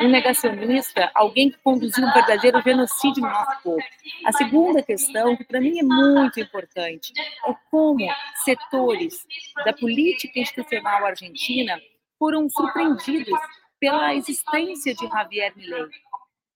um 0.00 0.08
negacionista, 0.08 1.10
alguém 1.14 1.50
que 1.50 1.58
conduziu 1.58 2.04
um 2.04 2.12
verdadeiro 2.12 2.60
genocídio 2.60 3.22
no 3.22 3.28
nosso 3.28 3.62
povo. 3.62 3.82
A 4.24 4.32
segunda 4.32 4.82
questão, 4.82 5.36
que 5.36 5.44
para 5.44 5.60
mim 5.60 5.78
é 5.78 5.82
muito 5.82 6.40
importante, 6.40 7.12
é 7.46 7.54
como 7.70 8.06
setores 8.44 9.26
da 9.64 9.72
política 9.72 10.38
institucional 10.38 11.06
argentina 11.06 11.80
foram 12.18 12.48
surpreendidos 12.50 13.38
pela 13.78 14.14
existência 14.14 14.94
de 14.94 15.06
Javier 15.06 15.52
Milei. 15.56 15.86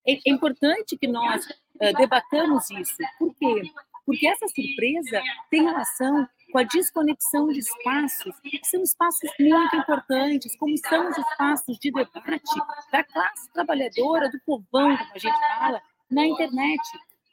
É, 0.07 0.15
é 0.15 0.31
importante 0.31 0.99
que 0.99 1.07
nós 1.07 1.45
uh, 1.47 1.97
debatamos 1.97 2.71
isso. 2.71 2.97
Por 3.19 3.35
quê? 3.37 3.63
Porque 4.05 4.27
essa 4.27 4.47
surpresa 4.49 5.23
tem 5.49 5.63
relação 5.63 6.29
com 6.53 6.59
a 6.59 6.63
desconexão 6.65 7.49
de 7.49 7.61
espaços, 7.61 8.39
que 8.41 8.61
são 8.65 8.83
espaços 8.83 9.31
muito 9.41 9.75
importantes, 9.75 10.55
como 10.57 10.77
são 10.77 11.09
os 11.09 11.17
espaços 11.17 11.79
de 11.79 11.91
debate 11.91 12.61
da 12.93 13.03
classe 13.03 13.51
trabalhadora, 13.53 14.31
do 14.31 14.39
povão, 14.45 14.97
como 14.97 15.13
a 15.15 15.19
gente 15.19 15.39
fala, 15.59 15.83
na 16.11 16.27
internet. 16.27 16.83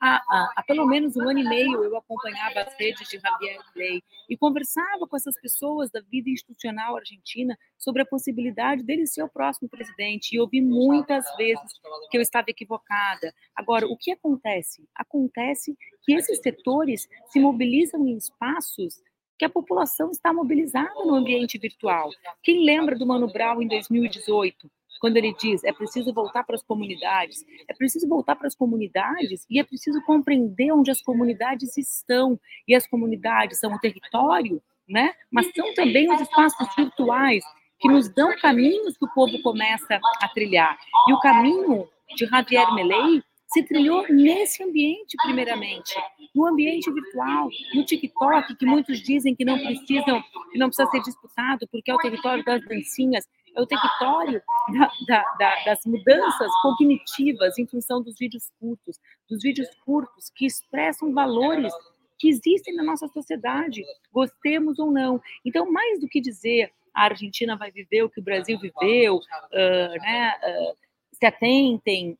Há, 0.01 0.15
há, 0.15 0.53
há, 0.55 0.63
pelo 0.63 0.85
menos 0.85 1.17
um 1.17 1.29
ano 1.29 1.39
e 1.39 1.43
meio 1.43 1.83
eu 1.83 1.97
acompanhava 1.97 2.61
as 2.61 2.73
redes 2.79 3.05
de 3.09 3.19
Javier 3.19 3.59
Milei 3.75 4.01
e 4.29 4.37
conversava 4.37 5.05
com 5.05 5.17
essas 5.17 5.35
pessoas 5.41 5.91
da 5.91 5.99
vida 5.99 6.29
institucional 6.29 6.95
argentina 6.95 7.59
sobre 7.77 8.03
a 8.03 8.05
possibilidade 8.05 8.81
dele 8.81 9.05
ser 9.05 9.23
o 9.23 9.29
próximo 9.29 9.67
presidente 9.67 10.33
e 10.33 10.39
ouvi 10.39 10.61
muitas 10.61 11.25
vezes 11.35 11.73
que 12.09 12.17
eu 12.17 12.21
estava 12.21 12.45
equivocada. 12.47 13.33
Agora, 13.53 13.87
o 13.87 13.97
que 13.97 14.13
acontece? 14.13 14.87
Acontece 14.95 15.75
que 16.03 16.13
esses 16.13 16.39
setores 16.39 17.05
se 17.27 17.39
mobilizam 17.41 18.07
em 18.07 18.15
espaços 18.15 19.01
que 19.39 19.45
a 19.45 19.49
população 19.49 20.11
está 20.11 20.33
mobilizada 20.33 20.93
no 21.05 21.15
ambiente 21.15 21.57
virtual. 21.57 22.09
Quem 22.43 22.65
lembra 22.65 22.97
do 22.97 23.07
Mano 23.07 23.31
Brown 23.31 23.61
em 23.61 23.69
2018, 23.69 24.69
quando 24.99 25.15
ele 25.15 25.33
diz 25.39 25.63
é 25.63 25.71
preciso 25.71 26.13
voltar 26.13 26.43
para 26.43 26.55
as 26.55 26.61
comunidades? 26.61 27.45
É 27.69 27.73
preciso 27.73 28.05
voltar 28.05 28.35
para 28.35 28.47
as 28.47 28.55
comunidades 28.55 29.45
e 29.49 29.57
é 29.57 29.63
preciso 29.63 30.01
compreender 30.05 30.73
onde 30.73 30.91
as 30.91 31.01
comunidades 31.01 31.77
estão. 31.77 32.37
E 32.67 32.75
as 32.75 32.85
comunidades 32.85 33.59
são 33.59 33.73
o 33.73 33.79
território, 33.79 34.61
né? 34.87 35.13
mas 35.31 35.49
são 35.55 35.73
também 35.73 36.13
os 36.13 36.19
espaços 36.19 36.67
virtuais 36.75 37.43
que 37.79 37.87
nos 37.87 38.13
dão 38.13 38.35
caminhos 38.41 38.97
que 38.97 39.05
o 39.05 39.13
povo 39.13 39.41
começa 39.41 40.01
a 40.21 40.27
trilhar. 40.27 40.77
E 41.07 41.13
o 41.13 41.19
caminho 41.21 41.87
de 42.13 42.25
Javier 42.25 42.73
Melei 42.73 43.23
se 43.51 43.63
trilhou 43.63 44.05
nesse 44.09 44.63
ambiente, 44.63 45.17
primeiramente, 45.23 45.95
no 46.35 46.45
ambiente 46.45 46.91
virtual, 46.91 47.49
no 47.73 47.83
TikTok, 47.83 48.55
que 48.55 48.65
muitos 48.65 48.99
dizem 49.01 49.35
que 49.35 49.43
não 49.43 49.57
precisam, 49.57 50.23
que 50.51 50.59
não 50.59 50.67
precisa 50.67 50.89
ser 50.91 51.01
disputado, 51.01 51.67
porque 51.71 51.89
é 51.89 51.95
o 51.95 51.97
território 51.97 52.43
das 52.45 52.63
dancinhas, 52.65 53.27
é 53.55 53.61
o 53.61 53.65
território 53.65 54.41
da, 54.71 54.91
da, 55.07 55.23
da, 55.39 55.63
das 55.65 55.85
mudanças 55.85 56.51
cognitivas 56.61 57.57
em 57.57 57.65
função 57.65 58.03
dos 58.03 58.17
vídeos 58.19 58.51
curtos, 58.59 58.99
dos 59.27 59.41
vídeos 59.41 59.67
curtos 59.83 60.29
que 60.35 60.45
expressam 60.45 61.11
valores 61.11 61.73
que 62.19 62.29
existem 62.29 62.75
na 62.75 62.83
nossa 62.83 63.07
sociedade, 63.07 63.81
gostemos 64.11 64.77
ou 64.77 64.91
não. 64.91 65.19
Então, 65.43 65.71
mais 65.71 65.99
do 65.99 66.07
que 66.07 66.21
dizer 66.21 66.71
a 66.93 67.05
Argentina 67.05 67.55
vai 67.55 67.71
viver 67.71 68.03
o 68.03 68.09
que 68.09 68.19
o 68.19 68.23
Brasil 68.23 68.59
viveu, 68.59 69.15
uh, 69.15 70.01
né, 70.01 70.33
uh, 70.43 70.77
se 71.13 71.25
atentem 71.25 72.17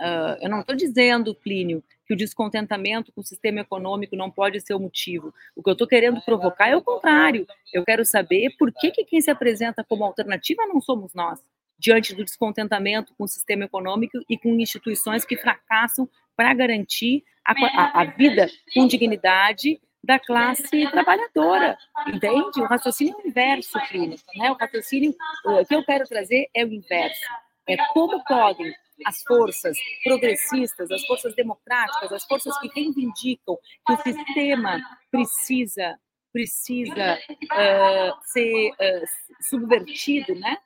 Uh, 0.00 0.36
eu 0.40 0.48
não 0.48 0.60
estou 0.60 0.74
dizendo, 0.74 1.34
Plínio, 1.34 1.82
que 2.06 2.14
o 2.14 2.16
descontentamento 2.16 3.12
com 3.12 3.20
o 3.20 3.24
sistema 3.24 3.60
econômico 3.60 4.16
não 4.16 4.30
pode 4.30 4.60
ser 4.60 4.74
o 4.74 4.80
motivo. 4.80 5.32
O 5.54 5.62
que 5.62 5.70
eu 5.70 5.72
estou 5.72 5.86
querendo 5.86 6.20
provocar 6.22 6.68
é 6.68 6.76
o 6.76 6.82
contrário. 6.82 7.46
Eu 7.72 7.84
quero 7.84 8.04
saber 8.04 8.54
por 8.58 8.72
que, 8.72 8.90
que 8.90 9.04
quem 9.04 9.20
se 9.20 9.30
apresenta 9.30 9.84
como 9.84 10.04
alternativa 10.04 10.66
não 10.66 10.80
somos 10.80 11.14
nós, 11.14 11.40
diante 11.78 12.14
do 12.14 12.24
descontentamento 12.24 13.14
com 13.16 13.24
o 13.24 13.28
sistema 13.28 13.64
econômico 13.64 14.18
e 14.28 14.38
com 14.38 14.48
instituições 14.60 15.24
que 15.24 15.36
fracassam 15.36 16.08
para 16.36 16.52
garantir 16.54 17.24
a, 17.44 17.52
a, 17.52 18.00
a 18.00 18.04
vida 18.04 18.48
com 18.74 18.86
dignidade 18.86 19.80
da 20.02 20.18
classe 20.18 20.90
trabalhadora, 20.90 21.78
entende? 22.08 22.60
O 22.60 22.64
raciocínio 22.64 23.14
é 23.18 23.22
o 23.22 23.28
inverso, 23.28 23.78
Plínio. 23.88 24.18
Né? 24.36 24.50
O 24.50 24.54
raciocínio, 24.54 25.14
o 25.44 25.64
que 25.64 25.74
eu 25.74 25.84
quero 25.84 26.04
trazer 26.06 26.48
é 26.52 26.64
o 26.64 26.72
inverso. 26.72 27.20
É 27.68 27.76
como 27.92 28.22
podem 28.24 28.74
as 29.04 29.22
forças 29.22 29.76
progressistas, 30.04 30.90
as 30.90 31.04
forças 31.06 31.34
democráticas, 31.34 32.12
as 32.12 32.24
forças 32.24 32.56
que 32.58 32.68
reivindicam 32.74 33.56
que 33.86 33.92
o 33.92 33.96
sistema 33.96 34.80
precisa 35.10 35.98
precisa 36.32 37.18
uh, 37.18 38.18
ser 38.22 38.70
uh, 38.70 39.04
subvertido, 39.42 40.34
né? 40.34 40.56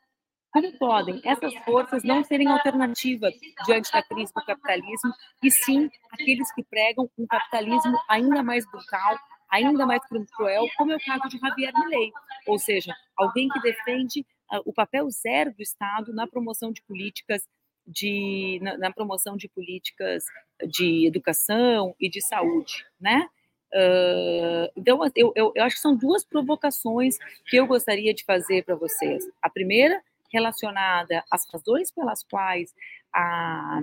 Como 0.52 0.72
podem 0.78 1.20
essas 1.24 1.54
forças 1.64 2.02
não 2.02 2.24
serem 2.24 2.48
alternativa 2.48 3.28
diante 3.66 3.92
da 3.92 4.02
crise 4.02 4.32
do 4.32 4.44
capitalismo 4.44 5.12
e 5.42 5.50
sim 5.50 5.90
aqueles 6.12 6.50
que 6.54 6.64
pregam 6.64 7.10
um 7.18 7.26
capitalismo 7.26 7.98
ainda 8.08 8.42
mais 8.42 8.64
brutal, 8.70 9.18
ainda 9.50 9.84
mais 9.84 10.00
cruel, 10.34 10.66
como 10.78 10.92
é 10.92 10.96
o 10.96 11.04
caso 11.04 11.28
de 11.28 11.38
Javier 11.38 11.72
Milei, 11.74 12.10
ou 12.46 12.58
seja, 12.58 12.94
alguém 13.16 13.48
que 13.48 13.60
defende 13.60 14.20
uh, 14.52 14.62
o 14.64 14.72
papel 14.72 15.10
zero 15.10 15.52
do 15.52 15.62
Estado 15.62 16.14
na 16.14 16.26
promoção 16.26 16.72
de 16.72 16.82
políticas 16.82 17.46
de, 17.86 18.58
na, 18.62 18.76
na, 18.78 18.92
promoção 18.92 19.36
de 19.36 19.48
políticas 19.48 20.24
de 20.68 21.06
educação 21.06 21.94
e 22.00 22.08
de 22.08 22.20
saúde, 22.20 22.84
né? 23.00 23.28
Uh, 23.72 24.72
então, 24.76 25.00
eu, 25.14 25.32
eu, 25.34 25.52
eu, 25.54 25.64
acho 25.64 25.76
que 25.76 25.82
são 25.82 25.94
duas 25.94 26.24
provocações 26.24 27.18
que 27.46 27.56
eu 27.56 27.66
gostaria 27.66 28.14
de 28.14 28.24
fazer 28.24 28.64
para 28.64 28.74
vocês. 28.74 29.24
A 29.42 29.50
primeira, 29.50 30.02
relacionada 30.32 31.22
às 31.30 31.46
razões 31.52 31.90
pelas 31.90 32.22
quais 32.22 32.74
a, 33.12 33.82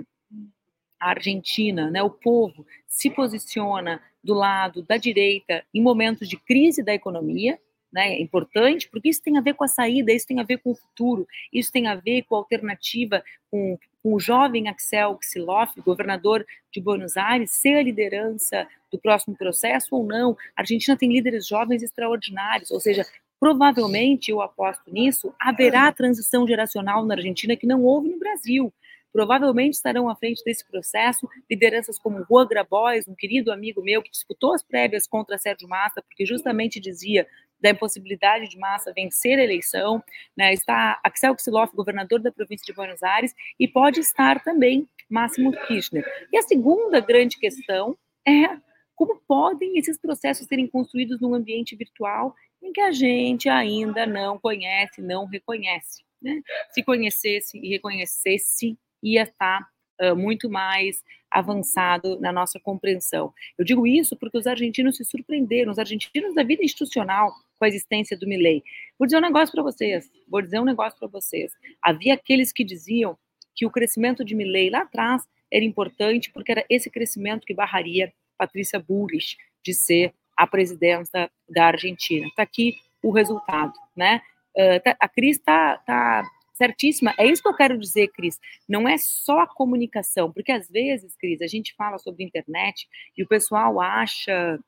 a 1.00 1.10
Argentina, 1.10 1.90
né, 1.90 2.02
o 2.02 2.10
povo, 2.10 2.66
se 2.86 3.10
posiciona 3.10 4.02
do 4.22 4.34
lado 4.34 4.82
da 4.82 4.96
direita 4.96 5.64
em 5.72 5.82
momentos 5.82 6.28
de 6.28 6.36
crise 6.36 6.82
da 6.82 6.94
economia, 6.94 7.58
né, 7.92 8.14
é 8.14 8.22
importante, 8.22 8.88
porque 8.88 9.08
isso 9.08 9.22
tem 9.22 9.38
a 9.38 9.40
ver 9.40 9.54
com 9.54 9.64
a 9.64 9.68
saída, 9.68 10.12
isso 10.12 10.26
tem 10.26 10.40
a 10.40 10.44
ver 10.44 10.58
com 10.58 10.72
o 10.72 10.74
futuro, 10.74 11.26
isso 11.52 11.70
tem 11.70 11.86
a 11.86 11.94
ver 11.94 12.22
com 12.22 12.34
a 12.34 12.38
alternativa, 12.38 13.22
com, 13.50 13.78
com 14.04 14.12
o 14.12 14.20
jovem 14.20 14.68
Axel 14.68 15.16
Kicillof, 15.16 15.80
governador 15.80 16.44
de 16.70 16.78
Buenos 16.78 17.16
Aires, 17.16 17.52
ser 17.52 17.76
a 17.78 17.82
liderança 17.82 18.68
do 18.92 18.98
próximo 18.98 19.34
processo 19.34 19.96
ou 19.96 20.04
não. 20.04 20.36
A 20.54 20.60
Argentina 20.60 20.94
tem 20.94 21.10
líderes 21.10 21.48
jovens 21.48 21.82
extraordinários, 21.82 22.70
ou 22.70 22.78
seja, 22.78 23.06
provavelmente, 23.40 24.30
eu 24.30 24.42
aposto 24.42 24.92
nisso, 24.92 25.34
haverá 25.40 25.90
transição 25.90 26.46
geracional 26.46 27.02
na 27.06 27.14
Argentina 27.14 27.56
que 27.56 27.66
não 27.66 27.82
houve 27.82 28.10
no 28.10 28.18
Brasil. 28.18 28.70
provavelmente 29.10 29.74
estarão 29.74 30.08
à 30.08 30.16
frente 30.16 30.42
desse 30.44 30.66
processo 30.66 31.28
lideranças 31.48 32.00
como 32.00 32.24
Juan 32.28 32.48
Grabois, 32.48 33.06
um 33.06 33.14
querido 33.14 33.52
amigo 33.52 33.80
meu 33.80 34.02
que 34.02 34.10
disputou 34.10 34.52
as 34.52 34.62
prévias 34.62 35.06
contra 35.06 35.38
Sérgio 35.38 35.68
Massa, 35.68 36.02
porque 36.02 36.26
justamente 36.26 36.80
dizia 36.80 37.24
da 37.64 37.70
impossibilidade 37.70 38.46
de 38.46 38.58
Massa 38.58 38.92
vencer 38.92 39.38
a 39.38 39.42
eleição, 39.42 40.04
né? 40.36 40.52
está 40.52 41.00
Axel 41.02 41.34
Kicillof, 41.34 41.74
governador 41.74 42.20
da 42.20 42.30
província 42.30 42.66
de 42.66 42.74
Buenos 42.74 43.02
Aires, 43.02 43.34
e 43.58 43.66
pode 43.66 44.00
estar 44.00 44.44
também 44.44 44.86
Máximo 45.08 45.50
Kirchner. 45.66 46.04
E 46.30 46.36
a 46.36 46.42
segunda 46.42 47.00
grande 47.00 47.38
questão 47.38 47.96
é 48.28 48.58
como 48.94 49.18
podem 49.26 49.78
esses 49.78 49.98
processos 49.98 50.46
serem 50.46 50.66
construídos 50.66 51.18
num 51.22 51.34
ambiente 51.34 51.74
virtual 51.74 52.34
em 52.62 52.70
que 52.70 52.82
a 52.82 52.92
gente 52.92 53.48
ainda 53.48 54.06
não 54.06 54.38
conhece, 54.38 55.00
não 55.00 55.24
reconhece. 55.24 56.04
Né? 56.20 56.42
Se 56.70 56.82
conhecesse 56.82 57.58
e 57.58 57.70
reconhecesse, 57.70 58.78
ia 59.02 59.22
estar 59.22 59.66
uh, 60.02 60.14
muito 60.14 60.50
mais 60.50 61.02
avançado 61.30 62.20
na 62.20 62.30
nossa 62.30 62.60
compreensão. 62.60 63.32
Eu 63.58 63.64
digo 63.64 63.86
isso 63.86 64.16
porque 64.16 64.38
os 64.38 64.46
argentinos 64.46 64.96
se 64.96 65.04
surpreenderam, 65.04 65.72
os 65.72 65.78
argentinos 65.78 66.34
da 66.34 66.44
vida 66.44 66.62
institucional 66.62 67.32
com 67.58 67.64
a 67.64 67.68
existência 67.68 68.16
do 68.18 68.26
Milley. 68.26 68.62
Vou 68.98 69.06
dizer 69.06 69.18
um 69.18 69.22
negócio 69.22 69.52
para 69.52 69.62
vocês, 69.62 70.10
vou 70.28 70.42
dizer 70.42 70.60
um 70.60 70.64
negócio 70.64 70.98
para 70.98 71.08
vocês. 71.08 71.52
Havia 71.82 72.14
aqueles 72.14 72.52
que 72.52 72.64
diziam 72.64 73.16
que 73.54 73.66
o 73.66 73.70
crescimento 73.70 74.24
de 74.24 74.34
Milley 74.34 74.70
lá 74.70 74.82
atrás 74.82 75.22
era 75.52 75.64
importante 75.64 76.30
porque 76.32 76.52
era 76.52 76.64
esse 76.68 76.90
crescimento 76.90 77.46
que 77.46 77.54
barraria 77.54 78.12
Patrícia 78.36 78.78
Bullrich 78.78 79.36
de 79.64 79.72
ser 79.72 80.12
a 80.36 80.46
presidenta 80.46 81.30
da 81.48 81.66
Argentina. 81.66 82.26
Está 82.26 82.42
aqui 82.42 82.74
o 83.02 83.10
resultado, 83.10 83.72
né? 83.96 84.20
Uh, 84.56 84.80
tá, 84.82 84.96
a 84.98 85.08
Cris 85.08 85.36
está 85.36 85.78
tá 85.78 86.24
certíssima. 86.54 87.14
É 87.18 87.26
isso 87.26 87.42
que 87.42 87.48
eu 87.48 87.56
quero 87.56 87.78
dizer, 87.78 88.08
Cris. 88.08 88.38
Não 88.68 88.88
é 88.88 88.96
só 88.98 89.40
a 89.40 89.46
comunicação, 89.46 90.32
porque 90.32 90.52
às 90.52 90.68
vezes, 90.68 91.16
Cris, 91.16 91.40
a 91.42 91.46
gente 91.46 91.74
fala 91.74 91.98
sobre 91.98 92.24
internet 92.24 92.88
e 93.16 93.22
o 93.22 93.28
pessoal 93.28 93.80
acha, 93.80 94.58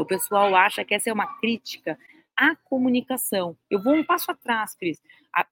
o 0.00 0.04
pessoal 0.04 0.54
acha 0.54 0.84
que 0.84 0.94
essa 0.94 1.10
é 1.10 1.12
uma 1.12 1.38
crítica 1.38 1.98
à 2.36 2.54
comunicação. 2.56 3.56
Eu 3.70 3.82
vou 3.82 3.94
um 3.94 4.04
passo 4.04 4.30
atrás, 4.30 4.74
Cris. 4.74 5.00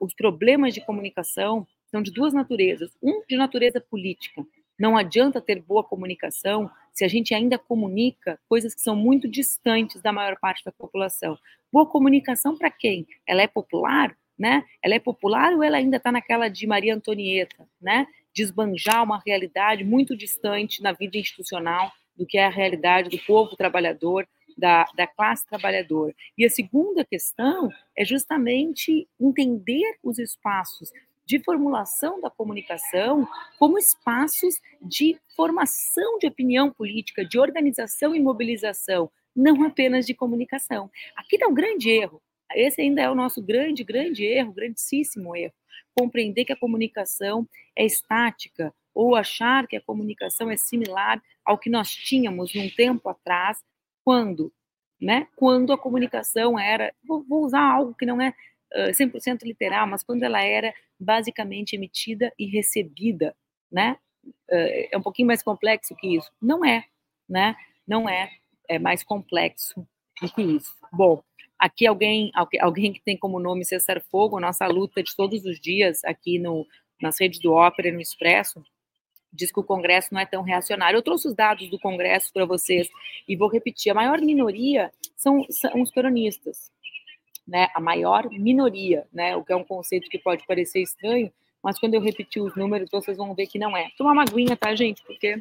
os 0.01 0.15
problemas 0.15 0.75
de 0.75 0.85
comunicação 0.85 1.67
são 1.87 2.03
de 2.03 2.11
duas 2.11 2.33
naturezas. 2.33 2.97
Um 3.03 3.23
de 3.29 3.37
natureza 3.37 3.81
política. 3.81 4.45
Não 4.79 4.97
adianta 4.97 5.41
ter 5.41 5.63
boa 5.63 5.83
comunicação 5.83 6.71
se 6.93 7.05
a 7.05 7.09
gente 7.09 7.35
ainda 7.35 7.59
comunica 7.59 8.39
coisas 8.49 8.75
que 8.75 8.81
são 8.81 8.95
muito 8.95 9.27
distantes 9.27 10.03
da 10.03 10.13
maior 10.13 10.39
parte 10.39 10.65
da 10.65 10.73
população. 10.73 11.39
Boa 11.73 11.87
comunicação 11.87 12.57
para 12.57 12.71
quem? 12.71 13.07
Ela 13.27 13.43
é 13.43 13.47
popular, 13.47 14.17
né? 14.39 14.65
Ela 14.83 14.95
é 14.95 14.99
popular 14.99 15.55
ou 15.55 15.63
ela 15.63 15.79
ainda 15.79 15.97
está 15.97 16.13
naquela 16.13 16.49
de 16.49 16.67
Maria 16.67 16.95
Antonieta, 16.95 17.67
né? 17.81 18.07
Desbanjar 18.35 19.03
uma 19.03 19.23
realidade 19.25 19.83
muito 19.83 20.15
distante 20.15 20.83
na 20.83 20.93
vida 20.93 21.17
institucional 21.17 21.91
do 22.17 22.27
que 22.27 22.39
é 22.39 22.47
a 22.47 22.51
realidade 22.51 23.11
do 23.11 23.19
povo 23.25 23.57
trabalhador, 23.57 24.27
da, 24.57 24.85
da 24.97 25.07
classe 25.07 25.47
trabalhadora. 25.47 26.15
E 26.37 26.45
a 26.45 26.51
segunda 26.51 27.05
questão 27.05 27.69
é 27.97 28.05
justamente 28.05 29.07
entender 29.21 29.99
os 30.03 30.19
espaços 30.19 30.91
de 31.27 31.41
formulação 31.41 32.21
da 32.21 32.31
comunicação 32.31 33.29
como 33.59 33.79
espaços 33.79 34.61
de 34.81 35.19
formação 35.35 36.19
de 36.19 36.29
opinião 36.29 36.71
política, 36.71 37.25
de 37.25 37.39
organização 37.39 38.15
e 38.15 38.21
mobilização, 38.21 39.11
não 39.35 39.65
apenas 39.65 40.07
de 40.07 40.15
comunicação. 40.15 40.89
Aqui 41.17 41.35
está 41.35 41.49
um 41.49 41.55
grande 41.55 41.91
erro. 41.91 42.23
Esse 42.55 42.81
ainda 42.81 43.03
é 43.03 43.11
o 43.11 43.15
nosso 43.15 43.43
grande, 43.43 43.83
grande 43.83 44.25
erro, 44.25 44.53
grandíssimo 44.53 45.35
erro. 45.35 45.53
Compreender 45.95 46.45
que 46.45 46.53
a 46.53 46.59
comunicação 46.59 47.47
é 47.77 47.85
estática 47.85 48.73
ou 48.97 49.15
achar 49.15 49.67
que 49.67 49.77
a 49.77 49.81
comunicação 49.81 50.51
é 50.51 50.57
similar 50.57 51.23
ao 51.45 51.59
que 51.59 51.69
nós 51.69 51.91
tínhamos 51.91 52.55
num 52.55 52.71
tempo 52.71 53.11
atrás, 53.11 53.63
quando, 54.03 54.51
né? 54.99 55.29
Quando 55.37 55.71
a 55.71 55.79
comunicação 55.79 56.59
era, 56.59 56.95
vou, 57.07 57.45
usar 57.45 57.61
algo 57.61 57.95
que 57.95 58.07
não 58.07 58.23
é 58.23 58.33
100% 58.75 59.43
literal, 59.43 59.87
mas 59.87 60.03
quando 60.03 60.23
ela 60.23 60.43
era 60.43 60.73
basicamente 60.99 61.77
emitida 61.77 62.33
e 62.39 62.47
recebida, 62.47 63.37
né? 63.71 63.99
é 64.51 64.97
um 64.97 65.03
pouquinho 65.03 65.29
mais 65.29 65.43
complexo 65.43 65.95
que 65.95 66.17
isso. 66.17 66.33
Não 66.41 66.65
é, 66.65 66.85
né? 67.29 67.55
Não 67.87 68.09
é, 68.09 68.33
é 68.67 68.79
mais 68.79 69.05
complexo 69.05 69.87
do 70.23 70.33
que 70.33 70.43
isso. 70.43 70.75
Bom, 70.91 71.23
aqui 71.59 71.87
alguém, 71.87 72.33
alguém 72.35 72.95
que 72.95 73.01
tem 73.01 73.17
como 73.17 73.39
nome 73.39 73.65
Cessar 73.65 74.03
Fogo, 74.11 74.41
nossa 74.41 74.67
luta 74.67 75.03
de 75.03 75.15
todos 75.15 75.45
os 75.45 75.61
dias 75.61 76.03
aqui 76.03 76.39
no, 76.39 76.67
nas 77.01 77.21
redes 77.21 77.39
do 77.41 77.53
Ópera 77.53 77.89
e 77.89 77.93
no 77.93 78.01
Expresso, 78.01 78.65
diz 79.37 79.53
que 79.53 79.61
o 79.61 79.65
Congresso 79.65 80.13
não 80.13 80.21
é 80.21 80.27
tão 80.27 80.43
reacionário. 80.43 80.97
Eu 80.97 81.03
trouxe 81.03 81.29
os 81.29 81.35
dados 81.35 81.69
do 81.71 81.79
Congresso 81.79 82.33
para 82.33 82.45
vocês 82.45 82.89
e 83.29 83.37
vou 83.37 83.49
repetir: 83.49 83.91
a 83.91 83.95
maior 83.95 84.21
minoria 84.21 84.91
são, 85.17 85.45
são 85.51 85.81
os 85.81 85.91
peronistas, 85.91 86.73
né, 87.47 87.69
a 87.75 87.81
maior 87.81 88.29
minoria, 88.31 89.07
né, 89.13 89.37
o 89.37 89.45
que 89.45 89.53
é 89.53 89.57
um 89.57 89.65
conceito 89.65 90.09
que 90.09 90.19
pode 90.19 90.45
parecer 90.47 90.83
estranho, 90.83 91.33
mas 91.63 91.79
quando 91.79 91.95
eu 91.95 92.01
repetir 92.01 92.43
os 92.43 92.57
números, 92.57 92.91
vocês 92.91 93.17
vão 93.17 93.35
ver 93.35 93.47
que 93.47 93.59
não 93.59 93.77
é. 93.77 93.91
Toma 93.97 94.13
uma 94.13 94.23
aguinha, 94.23 94.57
tá, 94.57 94.75
gente? 94.75 95.03
Porque 95.05 95.41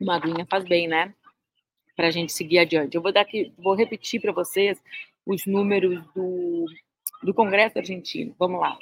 uma 0.00 0.16
aguinha 0.16 0.46
faz 0.50 0.64
bem, 0.64 0.86
né? 0.86 1.14
Para 1.96 2.08
a 2.08 2.10
gente 2.10 2.32
seguir 2.32 2.58
adiante. 2.58 2.94
Eu 2.94 3.02
vou 3.02 3.12
dar 3.12 3.22
aqui, 3.22 3.52
vou 3.56 3.74
repetir 3.74 4.20
para 4.20 4.32
vocês 4.32 4.80
os 5.24 5.46
números 5.46 6.04
do, 6.14 6.66
do 7.24 7.34
Congresso 7.34 7.78
Argentino. 7.78 8.34
Vamos 8.38 8.60
lá. 8.60 8.76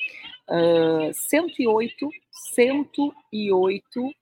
Uh, 0.49 1.13
108, 1.15 2.09
108 2.55 4.15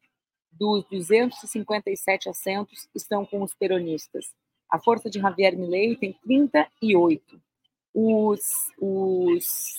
dos 0.52 0.85
257 0.90 2.28
assentos 2.28 2.88
estão 2.94 3.24
com 3.24 3.42
os 3.42 3.54
peronistas. 3.54 4.26
A 4.70 4.78
força 4.78 5.09
de 5.09 5.18
Javier 5.18 5.56
Milei 5.56 5.96
tem 5.96 6.12
38. 6.22 7.40
Os, 7.92 8.40
os, 8.78 9.74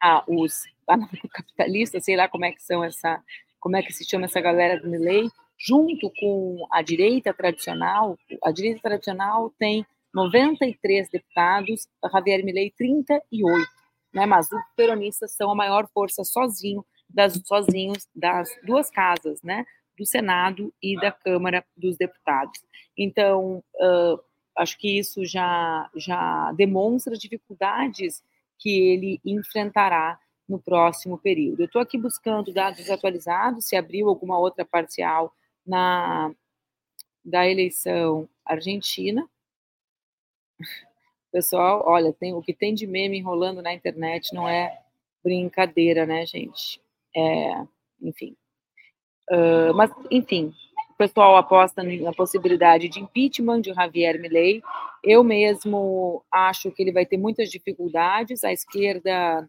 ah, 0.00 0.22
os 0.28 0.62
anarcocapitalistas, 0.86 2.04
sei 2.04 2.14
lá 2.14 2.28
como 2.28 2.44
é 2.44 2.52
que 2.52 2.62
são 2.62 2.84
essa, 2.84 3.20
como 3.58 3.76
é 3.76 3.82
que 3.82 3.92
se 3.92 4.04
chama 4.04 4.26
essa 4.26 4.40
galera 4.40 4.78
do 4.80 4.88
Milei, 4.88 5.28
junto 5.58 6.10
com 6.10 6.66
a 6.70 6.82
direita 6.82 7.32
tradicional, 7.32 8.18
a 8.44 8.52
direita 8.52 8.80
tradicional 8.82 9.50
tem 9.58 9.86
93 10.14 11.08
deputados, 11.10 11.88
Javier 12.12 12.44
Milei 12.44 12.70
38, 12.76 13.66
né? 14.14 14.26
Mas 14.26 14.50
os 14.50 14.60
peronistas 14.76 15.34
são 15.34 15.50
a 15.50 15.54
maior 15.54 15.88
força 15.92 16.24
sozinho 16.24 16.84
das, 17.08 17.40
sozinhos 17.44 18.06
das 18.14 18.48
duas 18.64 18.90
casas, 18.90 19.42
né? 19.42 19.64
Do 19.98 20.06
Senado 20.06 20.72
e 20.82 20.96
da 20.96 21.12
Câmara 21.12 21.64
dos 21.76 21.96
Deputados. 21.96 22.60
Então, 22.96 23.62
uh, 23.76 24.20
acho 24.56 24.78
que 24.78 24.98
isso 24.98 25.24
já, 25.24 25.90
já 25.96 26.52
demonstra 26.52 27.12
as 27.12 27.18
dificuldades 27.18 28.22
que 28.58 28.70
ele 28.70 29.20
enfrentará 29.24 30.18
no 30.48 30.58
próximo 30.58 31.18
período. 31.18 31.60
Eu 31.60 31.66
estou 31.66 31.80
aqui 31.80 31.98
buscando 31.98 32.52
dados 32.52 32.90
atualizados, 32.90 33.66
se 33.66 33.76
abriu 33.76 34.08
alguma 34.08 34.38
outra 34.38 34.64
parcial 34.64 35.32
na 35.66 36.30
da 37.24 37.48
eleição 37.48 38.28
argentina. 38.44 39.28
Pessoal, 41.32 41.82
olha, 41.86 42.12
tem 42.12 42.34
o 42.34 42.42
que 42.42 42.52
tem 42.52 42.74
de 42.74 42.86
meme 42.86 43.18
enrolando 43.18 43.62
na 43.62 43.72
internet 43.72 44.34
não 44.34 44.46
é 44.46 44.78
brincadeira, 45.24 46.04
né, 46.04 46.26
gente? 46.26 46.80
É, 47.16 47.64
enfim. 48.02 48.36
Uh, 49.30 49.72
mas, 49.74 49.90
enfim, 50.10 50.52
o 50.90 50.94
pessoal 50.94 51.36
aposta 51.36 51.82
na 51.82 52.12
possibilidade 52.12 52.88
de 52.88 53.00
impeachment 53.00 53.62
de 53.62 53.72
Javier 53.72 54.20
Milei. 54.20 54.62
Eu 55.02 55.24
mesmo 55.24 56.22
acho 56.30 56.70
que 56.70 56.82
ele 56.82 56.92
vai 56.92 57.06
ter 57.06 57.16
muitas 57.16 57.50
dificuldades. 57.50 58.44
A 58.44 58.52
esquerda, 58.52 59.48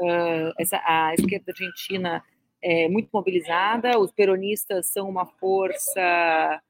uh, 0.00 0.52
essa, 0.58 0.80
a 0.84 1.12
esquerda 1.14 1.52
argentina 1.52 2.24
é 2.62 2.88
muito 2.88 3.10
mobilizada. 3.12 3.98
Os 3.98 4.12
peronistas 4.12 4.86
são 4.86 5.10
uma 5.10 5.26
força 5.26 6.62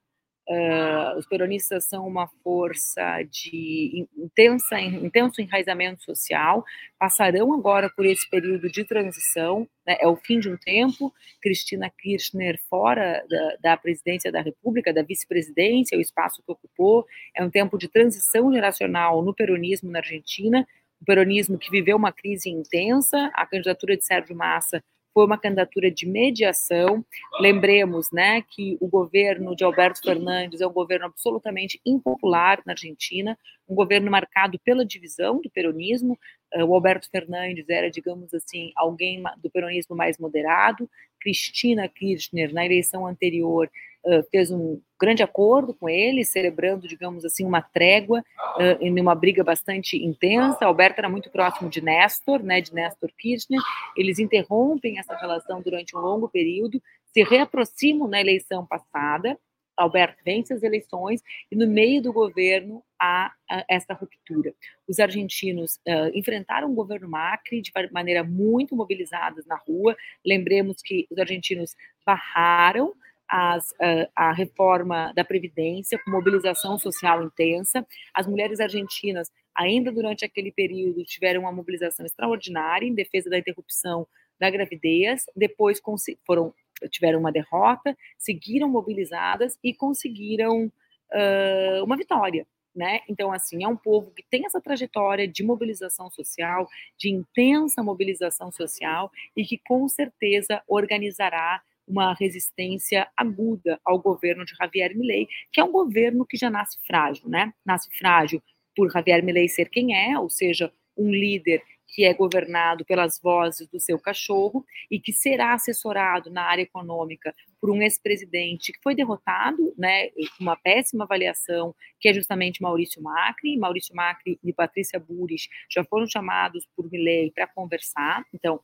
Uh, 0.49 1.17
os 1.19 1.27
peronistas 1.27 1.85
são 1.85 2.05
uma 2.05 2.29
força 2.43 3.23
de 3.31 4.09
intensa, 4.19 4.81
intenso 4.81 5.41
enraizamento 5.41 6.03
social, 6.03 6.65
passarão 6.99 7.55
agora 7.55 7.89
por 7.89 8.05
esse 8.05 8.29
período 8.29 8.69
de 8.69 8.85
transição, 8.85 9.69
né, 9.87 9.97
é 10.01 10.09
o 10.09 10.17
fim 10.17 10.41
de 10.41 10.51
um 10.51 10.57
tempo, 10.57 11.15
Cristina 11.41 11.89
Kirchner 11.97 12.61
fora 12.69 13.25
da, 13.31 13.57
da 13.61 13.77
presidência 13.77 14.33
da 14.33 14.41
República, 14.41 14.93
da 14.93 15.03
vice-presidência, 15.03 15.97
o 15.97 16.01
espaço 16.01 16.43
que 16.45 16.51
ocupou, 16.51 17.07
é 17.37 17.45
um 17.45 17.51
tempo 17.51 17.79
de 17.79 17.89
transição 17.89 18.53
geracional 18.53 19.23
no 19.23 19.33
peronismo 19.33 19.93
na 19.93 20.01
Argentina, 20.01 20.67
o 21.01 21.05
peronismo 21.05 21.57
que 21.57 21.71
viveu 21.71 21.97
uma 21.97 22.13
crise 22.13 22.51
intensa, 22.51 23.31
a 23.35 23.47
candidatura 23.47 23.97
de 23.97 24.05
Sérgio 24.05 24.35
Massa 24.35 24.83
foi 25.13 25.25
uma 25.25 25.39
candidatura 25.39 25.91
de 25.91 26.07
mediação. 26.07 27.05
Lembremos, 27.41 28.11
né, 28.11 28.43
que 28.43 28.77
o 28.81 28.89
governo 28.89 29.55
de 29.55 29.65
Alberto 29.65 30.01
Fernandes 30.01 30.61
é 30.61 30.67
um 30.67 30.73
governo 30.73 31.07
absolutamente 31.07 31.81
impopular 31.85 32.63
na 32.67 32.73
Argentina, 32.73 33.39
um 33.69 33.75
governo 33.75 34.11
marcado 34.11 34.59
pela 34.65 34.85
divisão 34.85 35.41
do 35.41 35.51
peronismo. 35.51 36.19
Uh, 36.55 36.65
o 36.65 36.75
Alberto 36.75 37.09
Fernandes 37.11 37.69
era, 37.69 37.91
digamos 37.91 38.33
assim, 38.35 38.73
alguém 38.77 39.23
do 39.39 39.51
peronismo 39.51 39.97
mais 39.97 40.19
moderado. 40.19 40.89
Cristina 41.23 41.89
Kirchner, 41.89 42.53
na 42.53 42.65
eleição 42.65 43.07
anterior, 43.07 43.71
uh, 44.05 44.23
fez 44.31 44.51
um 44.51 44.81
grande 45.01 45.23
acordo 45.23 45.73
com 45.73 45.89
ele, 45.89 46.25
celebrando, 46.25 46.89
digamos 46.89 47.25
assim, 47.25 47.45
uma 47.45 47.63
trégua 47.63 48.21
uh, 48.21 48.85
em 48.85 49.01
uma 49.01 49.15
briga 49.15 49.45
bastante 49.45 49.97
intensa. 49.97 50.65
Alberto 50.65 50.99
era 50.99 51.09
muito 51.09 51.31
próximo 51.31 51.71
de 51.71 51.81
Néstor, 51.81 52.43
né, 52.43 52.61
de 52.61 52.75
Néstor 52.75 53.11
Kirchner. 53.17 53.61
Eles 53.97 54.19
interrompem 54.19 54.99
essa 54.99 55.15
relação 55.17 55.63
durante 55.63 55.97
um 55.97 56.01
longo 56.01 56.29
período, 56.29 56.83
se 57.13 57.23
reaproximam 57.23 58.09
na 58.09 58.21
eleição 58.21 58.67
passada. 58.67 59.39
Alberto 59.77 60.23
vence 60.25 60.53
as 60.53 60.63
eleições 60.63 61.23
e 61.51 61.57
no 61.57 61.67
meio 61.67 62.03
do 62.03 62.13
governo 62.13 62.83
há, 63.01 63.33
essa 63.69 63.95
ruptura. 63.95 64.55
Os 64.89 64.99
argentinos 64.99 65.77
uh, 65.89 66.11
enfrentaram 66.15 66.71
o 66.71 66.75
governo 66.75 67.09
Macri 67.09 67.61
de 67.61 67.73
maneira 67.93 68.23
muito 68.23 68.77
mobilizadas 68.77 69.47
na 69.47 69.57
rua. 69.57 69.97
Lembremos 70.25 70.83
que 70.83 71.07
os 71.11 71.19
argentinos 71.19 71.75
barraram 72.05 72.95
as, 73.29 73.73
a, 73.81 74.29
a 74.29 74.33
reforma 74.33 75.11
da 75.15 75.25
Previdência, 75.25 75.99
com 75.99 76.11
mobilização 76.11 76.79
social 76.79 77.25
intensa. 77.25 77.87
As 78.13 78.27
mulheres 78.27 78.61
argentinas, 78.61 79.31
ainda 79.55 79.91
durante 79.91 80.25
aquele 80.25 80.53
período, 80.53 81.03
tiveram 81.05 81.43
uma 81.43 81.53
mobilização 81.53 82.05
extraordinária 82.05 82.87
em 82.87 82.95
defesa 82.95 83.31
da 83.31 83.39
interrupção 83.39 84.07
da 84.39 84.51
gravidez, 84.51 85.25
depois 85.37 85.81
foram, 86.27 86.53
tiveram 86.91 87.21
uma 87.21 87.33
derrota, 87.33 87.97
seguiram 88.19 88.69
mobilizadas 88.69 89.59
e 89.63 89.75
conseguiram 89.75 90.67
uh, 90.67 91.85
uma 91.85 91.97
vitória. 91.97 92.47
Né? 92.75 93.01
Então, 93.07 93.31
assim, 93.31 93.63
é 93.63 93.69
um 93.69 93.77
povo 93.77 94.11
que 94.13 94.25
tem 94.31 94.47
essa 94.47 94.61
trajetória 94.61 95.29
de 95.29 95.45
mobilização 95.45 96.11
social, 96.11 96.67
de 96.99 97.11
intensa 97.11 97.83
mobilização 97.83 98.51
social 98.51 99.11
e 99.37 99.45
que 99.45 99.59
com 99.59 99.87
certeza 99.89 100.63
organizará 100.67 101.63
uma 101.87 102.15
resistência 102.15 103.07
aguda 103.15 103.79
ao 103.85 103.99
governo 103.99 104.45
de 104.45 104.55
Javier 104.55 104.97
Milei, 104.97 105.29
que 105.53 105.61
é 105.61 105.65
um 105.65 105.73
governo 105.73 106.25
que 106.25 106.39
já 106.39 106.49
nasce 106.49 106.79
frágil, 106.87 107.29
né? 107.29 107.53
Nasce 107.65 107.91
frágil 107.99 108.43
por 108.75 108.91
Javier 108.91 109.23
Milei 109.23 109.49
ser 109.49 109.69
quem 109.69 109.95
é, 109.95 110.19
ou 110.19 110.31
seja, 110.31 110.73
um 110.97 111.11
líder 111.11 111.63
que 111.93 112.05
é 112.05 112.15
governado 112.15 112.85
pelas 112.85 113.21
vozes 113.23 113.69
do 113.69 113.79
seu 113.79 113.99
cachorro 113.99 114.65
e 114.91 114.99
que 114.99 115.13
será 115.13 115.53
assessorado 115.53 116.31
na 116.31 116.43
área 116.43 116.63
econômica 116.63 117.35
por 117.61 117.71
um 117.71 117.81
ex-presidente 117.81 118.73
que 118.73 118.83
foi 118.83 118.95
derrotado, 118.95 119.73
né, 119.79 120.09
com 120.09 120.41
uma 120.41 120.57
péssima 120.57 121.05
avaliação, 121.05 121.73
que 122.01 122.09
é 122.09 122.15
justamente 122.15 122.61
Maurício 122.61 123.01
Macri. 123.01 123.57
Maurício 123.57 123.95
Macri 123.95 124.41
e 124.43 124.53
Patrícia 124.53 124.99
Buris 124.99 125.49
já 125.71 125.85
foram 125.85 126.07
chamados 126.07 126.67
por 126.75 126.91
Milei 126.91 127.31
para 127.31 127.47
conversar. 127.47 128.25
Então, 128.35 128.59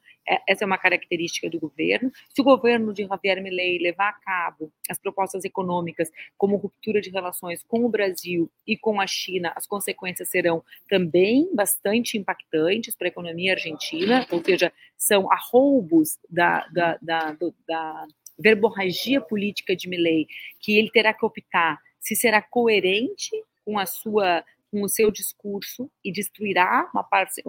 essa 0.47 0.65
é 0.65 0.67
uma 0.67 0.79
característica 0.79 1.49
do 1.49 1.59
governo. 1.59 2.13
Se 2.29 2.41
o 2.41 2.45
governo 2.45 2.93
de 2.93 3.07
Javier 3.07 3.43
Milei 3.43 3.79
levar 3.79 4.11
a 4.11 4.13
cabo 4.13 4.71
as 4.89 4.99
propostas 4.99 5.45
econômicas, 5.45 6.11
como 6.37 6.57
ruptura 6.57 7.01
de 7.01 7.11
relações 7.11 7.63
com 7.67 7.85
o 7.85 7.89
Brasil 7.89 8.51
e 8.67 8.77
com 8.77 9.01
a 9.01 9.07
China, 9.07 9.53
as 9.57 9.67
consequências 9.67 10.29
serão 10.29 10.63
também 10.89 11.49
bastante 11.55 12.19
impactantes 12.19 12.95
para 12.95 13.09
a 13.09 13.11
economia 13.11 13.53
argentina, 13.53 14.27
ou 14.31 14.45
seja, 14.45 14.73
são 14.97 15.31
arroubos 15.33 16.19
da, 16.29 16.67
da, 16.69 16.99
da, 17.01 17.37
da 17.67 18.07
verborragia 18.39 19.21
política 19.21 19.75
de 19.75 19.89
Milley, 19.89 20.27
que 20.61 20.79
ele 20.79 20.91
terá 20.91 21.13
que 21.13 21.25
optar 21.25 21.79
se 22.01 22.15
será 22.15 22.41
coerente 22.41 23.31
com 23.65 23.79
a 23.79 23.85
sua 23.85 24.45
com 24.71 24.83
o 24.83 24.89
seu 24.89 25.11
discurso 25.11 25.91
e 26.05 26.13
destruirá 26.13 26.89
uma 26.93 27.03
parte, 27.03 27.43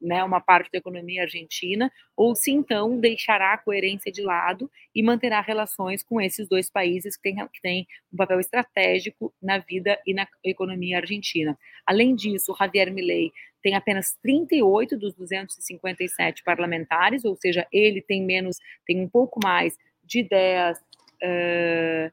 né, 0.00 0.24
uma 0.24 0.40
parte 0.40 0.70
da 0.72 0.78
economia 0.78 1.22
argentina, 1.22 1.90
ou 2.16 2.34
se 2.34 2.50
então 2.50 2.98
deixará 2.98 3.52
a 3.52 3.58
coerência 3.58 4.10
de 4.10 4.22
lado 4.22 4.70
e 4.94 5.02
manterá 5.02 5.40
relações 5.40 6.02
com 6.02 6.20
esses 6.20 6.48
dois 6.48 6.68
países 6.68 7.16
que 7.16 7.22
têm, 7.22 7.36
que 7.48 7.60
têm 7.60 7.86
um 8.12 8.16
papel 8.16 8.40
estratégico 8.40 9.32
na 9.40 9.58
vida 9.58 9.98
e 10.06 10.12
na 10.12 10.26
economia 10.42 10.98
argentina. 10.98 11.58
Além 11.86 12.14
disso, 12.14 12.54
Javier 12.58 12.92
Milei 12.92 13.32
tem 13.62 13.74
apenas 13.74 14.14
38 14.22 14.98
dos 14.98 15.14
257 15.14 16.42
parlamentares, 16.44 17.24
ou 17.24 17.34
seja, 17.34 17.66
ele 17.72 18.02
tem 18.02 18.22
menos, 18.22 18.58
tem 18.86 19.00
um 19.00 19.08
pouco 19.08 19.40
mais 19.42 19.78
de 20.04 20.22
10 20.22 20.78
uh, 20.78 22.12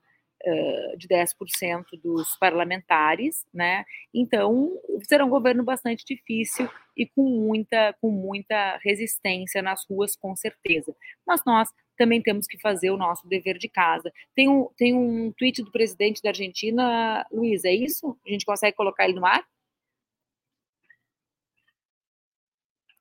de 0.97 1.07
10% 1.07 1.85
dos 2.03 2.35
parlamentares, 2.37 3.45
né? 3.53 3.85
Então, 4.13 4.71
será 5.03 5.25
um 5.25 5.29
governo 5.29 5.63
bastante 5.63 6.03
difícil 6.05 6.69
e 6.97 7.05
com 7.05 7.23
muita, 7.23 7.93
com 8.01 8.09
muita 8.09 8.77
resistência 8.83 9.61
nas 9.61 9.85
ruas, 9.89 10.15
com 10.15 10.35
certeza. 10.35 10.95
Mas 11.25 11.41
nós 11.45 11.69
também 11.97 12.21
temos 12.21 12.47
que 12.47 12.59
fazer 12.59 12.89
o 12.91 12.97
nosso 12.97 13.27
dever 13.27 13.57
de 13.57 13.69
casa. 13.69 14.11
Tem 14.35 14.49
um, 14.49 14.69
tem 14.75 14.93
um 14.93 15.31
tweet 15.33 15.61
do 15.61 15.71
presidente 15.71 16.21
da 16.21 16.29
Argentina, 16.29 17.25
Luiz, 17.31 17.63
é 17.63 17.73
isso? 17.73 18.17
A 18.25 18.29
gente 18.29 18.45
consegue 18.45 18.75
colocar 18.75 19.05
ele 19.05 19.19
no 19.19 19.25
ar? 19.25 19.43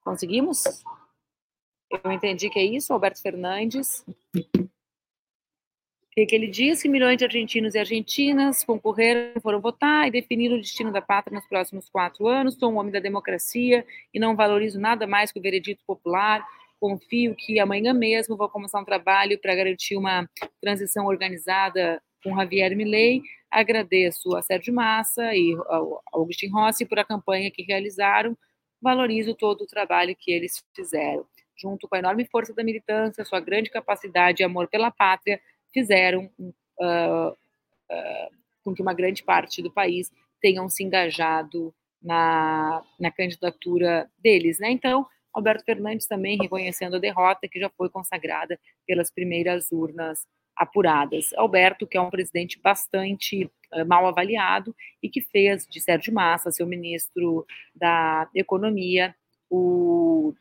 Conseguimos? 0.03 0.65
Eu 1.91 2.13
entendi 2.13 2.49
que 2.51 2.59
é 2.59 2.65
isso, 2.65 2.93
Alberto 2.93 3.21
Fernandes 3.21 4.05
que 6.27 6.35
ele 6.35 6.47
diz 6.47 6.83
que 6.83 6.89
milhões 6.89 7.17
de 7.19 7.25
argentinos 7.25 7.75
e 7.75 7.79
argentinas 7.79 8.65
concorreram, 8.65 9.41
foram 9.41 9.61
votar 9.61 10.09
e 10.09 10.11
definiram 10.11 10.57
o 10.57 10.61
destino 10.61 10.91
da 10.93 11.01
pátria 11.01 11.37
nos 11.37 11.47
próximos 11.47 11.89
quatro 11.89 12.27
anos. 12.27 12.55
Sou 12.55 12.73
um 12.73 12.77
homem 12.79 12.93
da 12.93 13.01
democracia 13.01 13.85
e 14.13 14.19
não 14.19 14.35
valorizo 14.35 14.81
nada 14.81 15.07
mais 15.07 15.31
que 15.31 15.39
o 15.39 15.43
veredito 15.43 15.85
popular. 15.87 16.47
Confio 16.81 17.35
que 17.35 17.61
amanhã 17.61 17.93
mesmo 17.93 18.37
vou 18.37 18.49
começar 18.49 18.81
um 18.81 18.85
trabalho 18.85 19.39
para 19.39 19.55
garantir 19.55 19.97
uma 19.97 20.29
transição 20.61 21.07
organizada 21.07 22.03
com 22.25 22.35
Javier 22.37 22.75
Milei. 22.77 23.23
Agradeço 23.51 24.35
a 24.37 24.43
Sérgio 24.43 24.73
Massa 24.73 25.35
e 25.35 25.55
ao 25.67 26.03
Agostinho 26.15 26.53
Rossi 26.53 26.87
por 26.87 26.99
a 26.99 27.05
campanha 27.05 27.51
que 27.51 27.63
realizaram. 27.63 28.37
Valorizo 28.81 29.35
todo 29.35 29.63
o 29.63 29.67
trabalho 29.67 30.17
que 30.19 30.33
eles 30.33 30.65
fizeram. 30.75 31.27
Junto 31.57 31.87
com 31.87 31.95
a 31.95 31.99
enorme 31.99 32.25
força 32.25 32.55
da 32.55 32.65
militância, 32.65 33.25
sua 33.25 33.41
grande 33.41 33.69
capacidade 33.69 34.43
e 34.43 34.45
amor 34.45 34.69
pela 34.69 34.91
pátria, 34.91 35.39
fizeram 35.73 36.31
uh, 36.39 37.31
uh, 37.31 38.31
com 38.63 38.75
que 38.75 38.83
uma 38.83 38.95
grande 38.95 39.23
parte 39.23 39.63
do 39.63 39.71
país 39.71 40.11
tenham 40.41 40.69
se 40.69 40.83
engajado 40.83 41.75
na, 42.03 42.83
na 42.99 43.11
candidatura 43.11 44.11
deles. 44.19 44.59
Né? 44.59 44.71
Então, 44.71 45.07
Alberto 45.33 45.65
Fernandes 45.65 46.07
também 46.07 46.39
reconhecendo 46.41 46.97
a 46.97 47.01
derrota 47.01 47.49
que 47.49 47.61
já 47.61 47.71
foi 47.71 47.89
consagrada 47.89 48.59
pelas 48.87 49.11
primeiras 49.11 49.71
urnas 49.71 50.27
apuradas. 50.57 51.33
Alberto, 51.35 51.87
que 51.87 51.97
é 51.97 52.01
um 52.01 52.11
presidente 52.11 52.61
bastante 52.61 53.45
uh, 53.73 53.87
mal 53.87 54.07
avaliado 54.07 54.75
e 55.03 55.09
que 55.09 55.21
fez 55.21 55.67
de 55.67 55.81
Sérgio 55.81 56.13
Massa, 56.13 56.51
seu 56.51 56.67
ministro 56.67 57.47
da 57.75 58.29
Economia, 58.35 59.15
o 59.49 60.35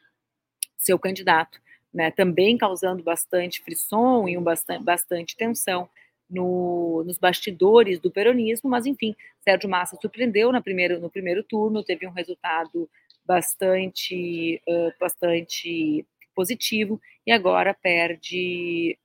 seu 0.77 0.97
candidato 0.97 1.59
né, 1.93 2.11
também 2.11 2.57
causando 2.57 3.03
bastante 3.03 3.61
frisson 3.61 4.27
e 4.27 4.37
um 4.37 4.43
bastante, 4.43 4.83
bastante 4.83 5.35
tensão 5.35 5.89
no, 6.29 7.03
nos 7.05 7.17
bastidores 7.17 7.99
do 7.99 8.11
peronismo, 8.11 8.69
mas 8.69 8.85
enfim, 8.85 9.15
Sérgio 9.41 9.69
Massa 9.69 9.97
surpreendeu 9.99 10.51
na 10.51 10.61
no 10.99 11.09
primeiro 11.09 11.43
turno, 11.43 11.83
teve 11.83 12.05
um 12.05 12.11
resultado 12.11 12.89
bastante, 13.25 14.61
uh, 14.67 14.93
bastante 14.99 16.05
positivo 16.35 17.01
e 17.25 17.31
agora 17.31 17.73
perde 17.73 18.97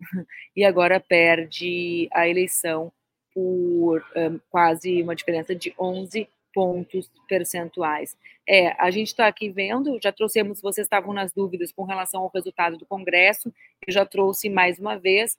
e 0.56 0.64
agora 0.64 0.98
perde 0.98 2.08
a 2.12 2.26
eleição 2.26 2.92
por 3.34 4.04
um, 4.16 4.40
quase 4.50 5.02
uma 5.02 5.14
diferença 5.14 5.54
de 5.54 5.74
11 5.78 6.28
pontos 6.52 7.10
percentuais. 7.28 8.16
É, 8.48 8.72
a 8.82 8.90
gente 8.90 9.08
está 9.08 9.26
aqui 9.26 9.48
vendo, 9.50 9.98
já 10.02 10.12
trouxemos, 10.12 10.60
vocês 10.60 10.84
estavam 10.86 11.12
nas 11.12 11.32
dúvidas 11.32 11.72
com 11.72 11.84
relação 11.84 12.22
ao 12.22 12.30
resultado 12.34 12.76
do 12.76 12.86
Congresso, 12.86 13.52
eu 13.86 13.92
já 13.92 14.04
trouxe 14.04 14.48
mais 14.48 14.78
uma 14.78 14.98
vez. 14.98 15.38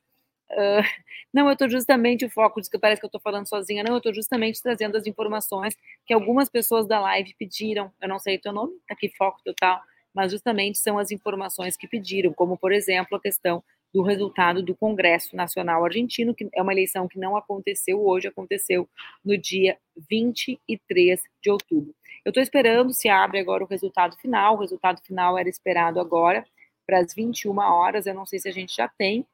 Uh, 0.52 0.84
não, 1.34 1.48
eu 1.48 1.54
estou 1.54 1.70
justamente, 1.70 2.26
o 2.26 2.30
foco, 2.30 2.62
que 2.62 2.80
parece 2.80 3.00
que 3.00 3.06
eu 3.06 3.10
estou 3.10 3.22
falando 3.22 3.48
sozinha, 3.48 3.84
não, 3.84 3.94
eu 3.94 3.98
estou 3.98 4.14
justamente 4.14 4.62
trazendo 4.62 4.98
as 4.98 5.06
informações 5.06 5.76
que 6.06 6.14
algumas 6.14 6.50
pessoas 6.50 6.88
da 6.88 7.00
live 7.00 7.34
pediram, 7.38 7.92
eu 8.02 8.08
não 8.08 8.20
sei 8.20 8.38
o 8.38 8.42
teu 8.42 8.54
nome, 8.54 8.74
tá 8.88 8.94
aqui 8.94 9.10
foco 9.18 9.42
total, 9.44 9.82
mas 10.14 10.32
justamente 10.32 10.78
são 10.78 10.98
as 10.98 11.12
informações 11.12 11.78
que 11.78 11.88
pediram, 11.88 12.34
como, 12.34 12.58
por 12.58 12.72
exemplo, 12.72 13.18
a 13.18 13.22
questão 13.22 13.64
do 13.94 14.02
resultado 14.02 14.64
do 14.64 14.76
Congresso 14.76 15.36
Nacional 15.36 15.84
Argentino, 15.84 16.34
que 16.34 16.50
é 16.54 16.62
uma 16.62 16.72
eleição 16.72 17.08
que 17.08 17.20
não 17.20 17.36
aconteceu 17.36 18.06
hoje, 18.06 18.28
aconteceu 18.28 18.88
no 19.24 19.38
dia 19.38 19.78
23 20.10 21.22
de 21.42 21.50
outubro. 21.50 21.94
Eu 22.24 22.30
estou 22.30 22.42
esperando 22.42 22.94
se 22.94 23.10
abre 23.10 23.40
agora 23.40 23.64
o 23.64 23.68
resultado 23.68 24.16
final, 24.18 24.56
o 24.56 24.60
resultado 24.60 25.02
final 25.02 25.38
era 25.38 25.50
esperado 25.50 26.00
agora, 26.00 26.46
para 26.86 27.00
as 27.00 27.14
21 27.14 27.58
horas. 27.58 28.06
Eu 28.06 28.14
não 28.14 28.26
sei 28.26 28.40
se 28.40 28.48
a 28.48 28.52
gente 28.52 28.76
já 28.76 28.88
tem 28.88 29.26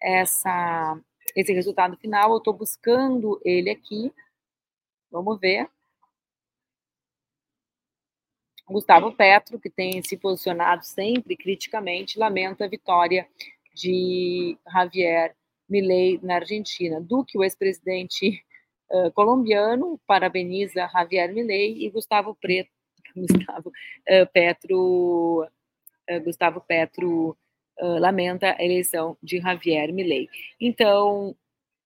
essa, 0.00 0.98
esse 1.34 1.52
resultado 1.52 1.96
final. 1.96 2.32
Eu 2.32 2.38
estou 2.38 2.54
buscando 2.54 3.40
ele 3.44 3.70
aqui. 3.70 4.12
Vamos 5.10 5.38
ver. 5.40 5.68
Gustavo 8.68 9.12
Petro, 9.12 9.60
que 9.60 9.70
tem 9.70 10.02
se 10.02 10.16
posicionado 10.16 10.84
sempre 10.84 11.36
criticamente, 11.36 12.18
lamenta 12.18 12.64
a 12.64 12.68
vitória 12.68 13.28
de 13.76 14.56
Javier 14.72 15.36
Milei 15.68 16.18
na 16.22 16.36
Argentina. 16.36 17.00
Duque, 17.00 17.36
o 17.36 17.44
ex-presidente 17.44 18.42
uh, 18.90 19.10
colombiano, 19.12 20.00
parabeniza 20.06 20.88
Javier 20.92 21.32
Milei 21.32 21.84
e 21.84 21.90
Gustavo, 21.90 22.34
Preto, 22.34 22.70
Gustavo 23.14 23.68
uh, 23.68 24.26
Petro, 24.32 25.44
uh, 25.44 26.20
Gustavo 26.24 26.60
Petro 26.60 27.36
lamenta 27.78 28.56
a 28.58 28.64
eleição 28.64 29.18
de 29.22 29.36
Javier 29.36 29.92
Milei. 29.92 30.30
Então, 30.58 31.36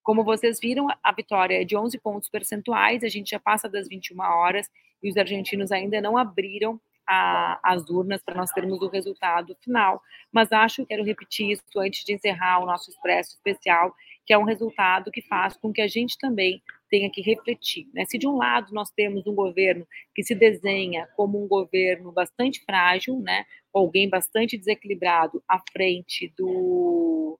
como 0.04 0.22
vocês 0.22 0.60
viram, 0.60 0.86
a 1.02 1.12
vitória 1.12 1.60
é 1.60 1.64
de 1.64 1.76
11 1.76 1.98
pontos 1.98 2.28
percentuais, 2.28 3.02
a 3.02 3.08
gente 3.08 3.30
já 3.30 3.40
passa 3.40 3.68
das 3.68 3.88
21 3.88 4.20
horas 4.20 4.70
e 5.02 5.10
os 5.10 5.16
argentinos 5.16 5.72
ainda 5.72 6.00
não 6.00 6.16
abriram 6.16 6.80
as 7.10 7.88
urnas 7.90 8.22
para 8.22 8.36
nós 8.36 8.50
termos 8.50 8.80
o 8.80 8.88
resultado 8.88 9.56
final. 9.62 10.00
Mas 10.30 10.52
acho, 10.52 10.86
quero 10.86 11.04
repetir 11.04 11.50
isso 11.50 11.62
antes 11.78 12.04
de 12.04 12.12
encerrar 12.12 12.60
o 12.60 12.66
nosso 12.66 12.90
expresso 12.90 13.34
especial, 13.34 13.92
que 14.24 14.32
é 14.32 14.38
um 14.38 14.44
resultado 14.44 15.10
que 15.10 15.22
faz 15.22 15.56
com 15.56 15.72
que 15.72 15.80
a 15.80 15.88
gente 15.88 16.16
também 16.18 16.62
tenha 16.88 17.10
que 17.10 17.20
refletir. 17.20 17.88
Né? 17.92 18.04
Se 18.04 18.16
de 18.16 18.28
um 18.28 18.36
lado 18.36 18.72
nós 18.72 18.90
temos 18.90 19.26
um 19.26 19.34
governo 19.34 19.86
que 20.14 20.22
se 20.22 20.34
desenha 20.34 21.08
como 21.16 21.42
um 21.42 21.48
governo 21.48 22.12
bastante 22.12 22.62
frágil, 22.64 23.18
né? 23.20 23.44
alguém 23.74 24.08
bastante 24.08 24.56
desequilibrado 24.56 25.42
à 25.48 25.60
frente 25.72 26.32
do 26.36 27.38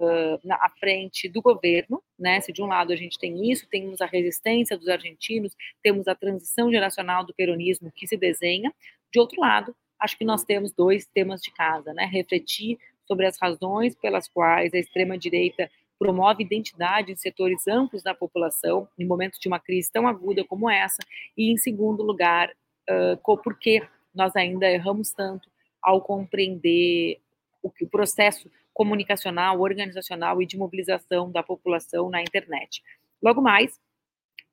uh, 0.00 0.52
à 0.52 0.70
frente 0.78 1.28
do 1.28 1.40
governo, 1.40 2.02
né? 2.18 2.40
Se 2.40 2.52
de 2.52 2.62
um 2.62 2.66
lado 2.66 2.92
a 2.92 2.96
gente 2.96 3.18
tem 3.18 3.50
isso, 3.50 3.68
temos 3.68 4.00
a 4.00 4.06
resistência 4.06 4.76
dos 4.76 4.88
argentinos, 4.88 5.56
temos 5.82 6.06
a 6.08 6.14
transição 6.14 6.70
geracional 6.70 7.24
do 7.24 7.34
peronismo 7.34 7.92
que 7.94 8.06
se 8.06 8.16
desenha, 8.16 8.72
de 9.12 9.20
outro 9.20 9.40
lado, 9.40 9.74
acho 9.98 10.16
que 10.16 10.24
nós 10.24 10.44
temos 10.44 10.72
dois 10.72 11.06
temas 11.06 11.40
de 11.40 11.50
casa, 11.50 11.92
né? 11.94 12.04
Refletir 12.04 12.78
sobre 13.06 13.26
as 13.26 13.38
razões 13.40 13.94
pelas 13.94 14.28
quais 14.28 14.74
a 14.74 14.78
extrema-direita 14.78 15.70
promove 15.98 16.44
identidade 16.44 17.12
em 17.12 17.16
setores 17.16 17.66
amplos 17.66 18.02
da 18.02 18.14
população, 18.14 18.88
em 18.98 19.06
momentos 19.06 19.38
de 19.38 19.48
uma 19.48 19.58
crise 19.58 19.90
tão 19.90 20.06
aguda 20.06 20.44
como 20.44 20.68
essa, 20.68 21.02
e, 21.36 21.50
em 21.50 21.56
segundo 21.56 22.02
lugar, 22.02 22.50
uh, 22.50 23.36
por 23.42 23.58
que 23.58 23.82
nós 24.14 24.34
ainda 24.36 24.68
erramos 24.68 25.12
tanto 25.12 25.48
ao 25.82 26.00
compreender 26.00 27.18
o, 27.62 27.70
que, 27.70 27.84
o 27.84 27.88
processo 27.88 28.50
comunicacional, 28.74 29.60
organizacional 29.60 30.42
e 30.42 30.46
de 30.46 30.58
mobilização 30.58 31.30
da 31.30 31.42
população 31.42 32.10
na 32.10 32.20
internet. 32.20 32.82
Logo 33.22 33.40
mais, 33.40 33.80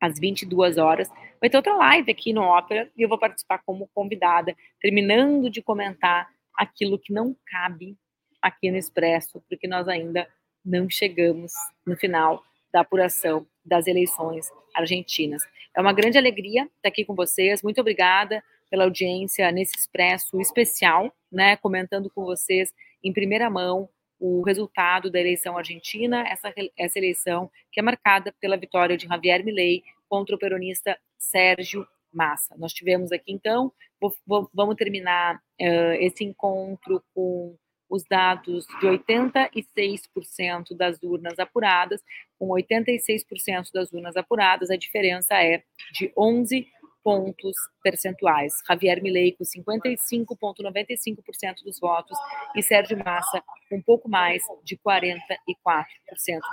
às 0.04 0.20
22 0.20 0.78
horas. 0.78 1.10
Vai 1.39 1.49
ter 1.49 1.56
outra 1.56 1.74
live 1.78 2.12
aqui 2.12 2.34
no 2.34 2.41
Ópera 2.41 2.91
e 2.97 3.01
eu 3.01 3.08
vou 3.08 3.18
participar 3.18 3.60
como 3.66 3.89
convidada, 3.93 4.54
terminando 4.82 5.49
de 5.49 5.62
comentar 5.62 6.28
aquilo 6.54 6.99
que 6.99 7.14
não 7.14 7.34
cabe 7.45 7.97
aqui 8.41 8.70
no 8.70 8.76
Expresso, 8.76 9.41
porque 9.47 9.66
nós 9.66 9.88
ainda 9.88 10.28
não 10.64 10.89
chegamos 10.89 11.54
no 11.88 11.95
final 11.95 12.43
da 12.72 12.82
apuração 12.82 13.47
das 13.66 13.88
eleições 13.88 14.51
argentinas. 14.76 15.41
É 15.74 15.80
uma 15.80 15.93
grande 15.93 16.18
alegria 16.18 16.64
estar 16.64 16.89
aqui 16.89 17.06
com 17.06 17.16
vocês. 17.16 17.64
Muito 17.64 17.80
obrigada 17.80 18.43
pela 18.70 18.84
audiência 18.84 19.49
nesse 19.54 19.78
Expresso 19.78 20.41
especial, 20.41 21.14
né, 21.32 21.56
comentando 21.56 22.10
com 22.10 22.26
vocês 22.26 22.74
em 23.01 23.14
primeira 23.14 23.49
mão 23.49 23.88
o 24.26 24.41
resultado 24.41 25.11
da 25.11 25.19
eleição 25.19 25.57
argentina, 25.57 26.26
essa, 26.30 26.53
essa 26.78 26.97
eleição 26.97 27.51
que 27.69 27.82
é 27.82 27.84
marcada 27.84 28.34
pela 28.39 28.55
vitória 28.55 28.95
de 28.95 29.05
Javier 29.05 29.43
Milei 29.43 29.84
contra 30.07 30.34
o 30.34 30.39
peronista 30.39 30.97
Sérgio 31.19 31.86
Massa. 32.09 32.55
Nós 32.57 32.71
tivemos 32.71 33.11
aqui, 33.11 33.34
então, 33.34 33.74
vou, 33.99 34.15
vou, 34.26 34.49
vamos 34.53 34.76
terminar 34.76 35.36
uh, 35.36 35.93
esse 35.99 36.24
encontro 36.24 37.03
com 37.13 37.57
os 37.89 38.05
dados 38.05 38.65
de 38.80 38.88
86% 38.88 40.74
das 40.78 41.03
urnas 41.03 41.38
apuradas, 41.38 42.01
com 42.39 42.47
86% 42.47 43.71
das 43.74 43.91
urnas 43.91 44.15
apuradas, 44.15 44.69
a 44.69 44.78
diferença 44.78 45.36
é 45.36 45.63
de 45.91 46.13
11 46.17 46.65
pontos 47.04 47.56
percentuais. 47.84 48.54
Javier 48.68 49.01
Milei 49.01 49.34
com 49.34 49.43
55,95% 49.43 51.64
dos 51.64 51.80
votos 51.80 52.18
e 52.56 52.64
Sérgio 52.64 52.97
Massa 53.04 53.43
com 53.70 53.78
um 53.78 53.82
pouco 53.82 54.10
mais 54.10 54.41
de 54.64 54.78
44% 54.78 55.86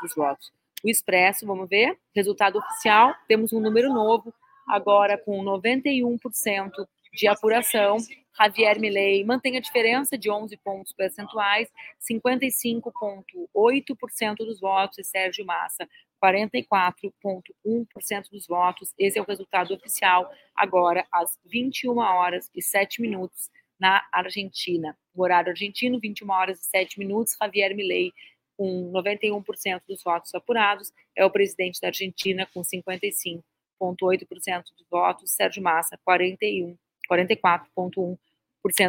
dos 0.03 0.14
votos. 0.14 0.51
O 0.82 0.88
Expresso, 0.88 1.46
vamos 1.46 1.68
ver, 1.68 1.94
resultado 2.14 2.59
oficial, 2.59 3.14
temos 3.28 3.53
um 3.53 3.61
número 3.61 3.92
novo, 3.92 4.32
agora 4.66 5.18
com 5.18 5.44
91% 5.44 6.70
de 7.12 7.26
apuração. 7.26 7.98
Javier 8.38 8.80
Milei 8.80 9.22
mantém 9.24 9.57
a 9.57 9.61
diferença 9.61 10.16
de 10.16 10.30
11 10.30 10.57
pontos 10.59 10.92
percentuais, 10.94 11.68
55,8% 12.01 14.36
dos 14.36 14.61
votos 14.61 14.98
e 14.98 15.05
Sérgio 15.05 15.44
Massa 15.44 15.88
44,1% 16.22 18.30
dos 18.30 18.46
votos. 18.46 18.94
Esse 18.98 19.18
é 19.18 19.22
o 19.22 19.24
resultado 19.24 19.72
oficial, 19.74 20.30
agora 20.54 21.06
às 21.10 21.38
21 21.46 21.96
horas 21.98 22.50
e 22.54 22.62
7 22.62 23.00
minutos 23.00 23.48
na 23.78 24.06
Argentina. 24.12 24.94
O 25.14 25.22
horário 25.22 25.48
argentino, 25.50 25.98
21 25.98 26.30
horas 26.30 26.60
e 26.60 26.64
7 26.64 26.98
minutos. 26.98 27.34
Javier 27.40 27.74
Milei, 27.74 28.12
com 28.56 28.92
91% 28.92 29.80
dos 29.88 30.02
votos 30.02 30.34
apurados, 30.34 30.92
é 31.16 31.24
o 31.24 31.30
presidente 31.30 31.80
da 31.80 31.88
Argentina, 31.88 32.46
com 32.52 32.60
55,8% 32.60 34.64
dos 34.76 34.86
votos. 34.90 35.30
Sérgio 35.30 35.62
Massa, 35.62 35.98
41, 36.04 36.76
44,1% 37.10 38.18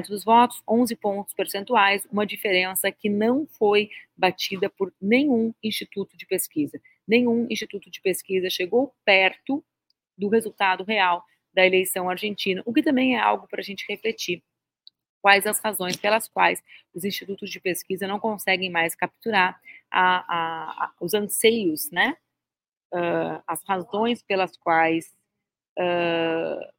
dos 0.10 0.26
votos, 0.26 0.62
11 0.68 0.94
pontos 0.98 1.34
percentuais, 1.34 2.06
uma 2.12 2.26
diferença 2.26 2.92
que 2.92 3.08
não 3.08 3.48
foi 3.48 3.90
batida 4.18 4.70
por 4.70 4.94
nenhum 5.02 5.54
instituto 5.64 6.18
de 6.18 6.26
pesquisa 6.26 6.78
nenhum 7.12 7.46
instituto 7.50 7.92
de 7.92 8.00
pesquisa 8.00 8.50
chegou 8.50 8.96
perto 9.04 9.62
do 10.18 10.30
resultado 10.30 10.86
real 10.86 11.24
da 11.54 11.66
eleição 11.66 12.10
argentina, 12.10 12.64
o 12.66 12.74
que 12.74 12.82
também 12.82 13.18
é 13.18 13.20
algo 13.20 13.48
para 13.48 13.60
a 13.60 13.64
gente 13.64 13.86
refletir. 13.90 14.42
Quais 15.22 15.46
as 15.46 15.60
razões 15.60 15.98
pelas 15.98 16.30
quais 16.30 16.64
os 16.94 17.04
institutos 17.04 17.50
de 17.50 17.60
pesquisa 17.60 18.08
não 18.08 18.20
conseguem 18.20 18.70
mais 18.70 18.96
capturar 18.96 19.60
a, 19.92 20.18
a, 20.18 20.86
a, 20.86 20.94
os 21.02 21.14
anseios, 21.14 21.92
né? 21.92 22.16
Uh, 22.94 23.44
as 23.46 23.62
razões 23.64 24.24
pelas 24.24 24.56
quais 24.58 25.14
uh, 25.78 26.72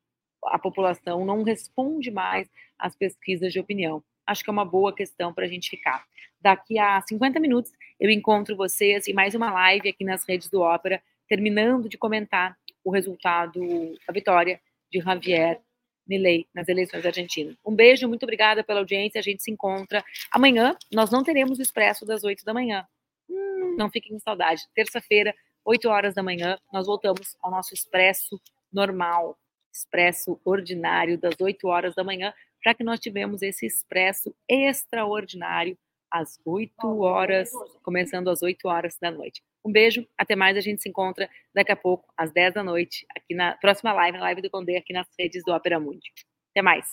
a 0.46 0.58
população 0.58 1.24
não 1.24 1.42
responde 1.42 2.10
mais 2.10 2.50
às 2.78 2.96
pesquisas 2.96 3.52
de 3.52 3.60
opinião 3.60 4.02
acho 4.26 4.42
que 4.42 4.50
é 4.50 4.52
uma 4.52 4.64
boa 4.64 4.94
questão 4.94 5.32
para 5.32 5.44
a 5.44 5.48
gente 5.48 5.70
ficar. 5.70 6.04
Daqui 6.42 6.76
a 6.76 7.00
50 7.00 7.38
minutos 7.38 7.70
eu 8.00 8.10
encontro 8.10 8.56
vocês 8.56 9.06
em 9.06 9.12
mais 9.12 9.32
uma 9.32 9.52
live 9.52 9.88
aqui 9.88 10.04
nas 10.04 10.24
redes 10.28 10.48
do 10.48 10.60
Ópera, 10.60 11.00
terminando 11.28 11.88
de 11.88 11.96
comentar 11.96 12.58
o 12.82 12.90
resultado, 12.90 13.60
a 14.08 14.12
vitória 14.12 14.60
de 14.90 14.98
Javier 14.98 15.60
Milei 16.04 16.48
nas 16.52 16.66
eleições 16.66 17.06
argentinas. 17.06 17.54
Um 17.64 17.72
beijo, 17.72 18.08
muito 18.08 18.24
obrigada 18.24 18.64
pela 18.64 18.80
audiência. 18.80 19.20
A 19.20 19.22
gente 19.22 19.40
se 19.40 19.52
encontra 19.52 20.04
amanhã. 20.32 20.76
Nós 20.92 21.12
não 21.12 21.22
teremos 21.22 21.60
o 21.60 21.62
expresso 21.62 22.04
das 22.04 22.24
8 22.24 22.44
da 22.44 22.52
manhã. 22.52 22.84
Hum, 23.30 23.76
não 23.78 23.88
fiquem 23.88 24.10
com 24.10 24.18
saudade. 24.18 24.62
Terça-feira, 24.74 25.32
8 25.64 25.88
horas 25.88 26.12
da 26.12 26.24
manhã, 26.24 26.58
nós 26.72 26.88
voltamos 26.88 27.36
ao 27.40 27.52
nosso 27.52 27.72
expresso 27.72 28.40
normal, 28.72 29.38
expresso 29.72 30.40
ordinário 30.44 31.16
das 31.16 31.40
8 31.40 31.68
horas 31.68 31.94
da 31.94 32.02
manhã, 32.02 32.34
já 32.64 32.74
que 32.74 32.82
nós 32.82 32.98
tivemos 32.98 33.42
esse 33.42 33.64
expresso 33.64 34.34
extraordinário 34.48 35.78
às 36.12 36.38
8 36.44 37.00
horas, 37.00 37.50
começando 37.82 38.28
às 38.28 38.42
8 38.42 38.68
horas 38.68 38.98
da 39.00 39.10
noite. 39.10 39.42
Um 39.64 39.72
beijo, 39.72 40.06
até 40.18 40.36
mais, 40.36 40.56
a 40.56 40.60
gente 40.60 40.82
se 40.82 40.88
encontra 40.88 41.28
daqui 41.54 41.72
a 41.72 41.76
pouco, 41.76 42.12
às 42.16 42.30
10 42.32 42.54
da 42.54 42.62
noite, 42.62 43.06
aqui 43.16 43.34
na 43.34 43.56
próxima 43.56 43.92
live, 43.92 44.18
na 44.18 44.24
live 44.24 44.42
do 44.42 44.50
Condé, 44.50 44.76
aqui 44.76 44.92
nas 44.92 45.08
redes 45.18 45.42
do 45.44 45.52
Opera 45.52 45.80
Mundi. 45.80 46.12
Até 46.50 46.60
mais. 46.62 46.86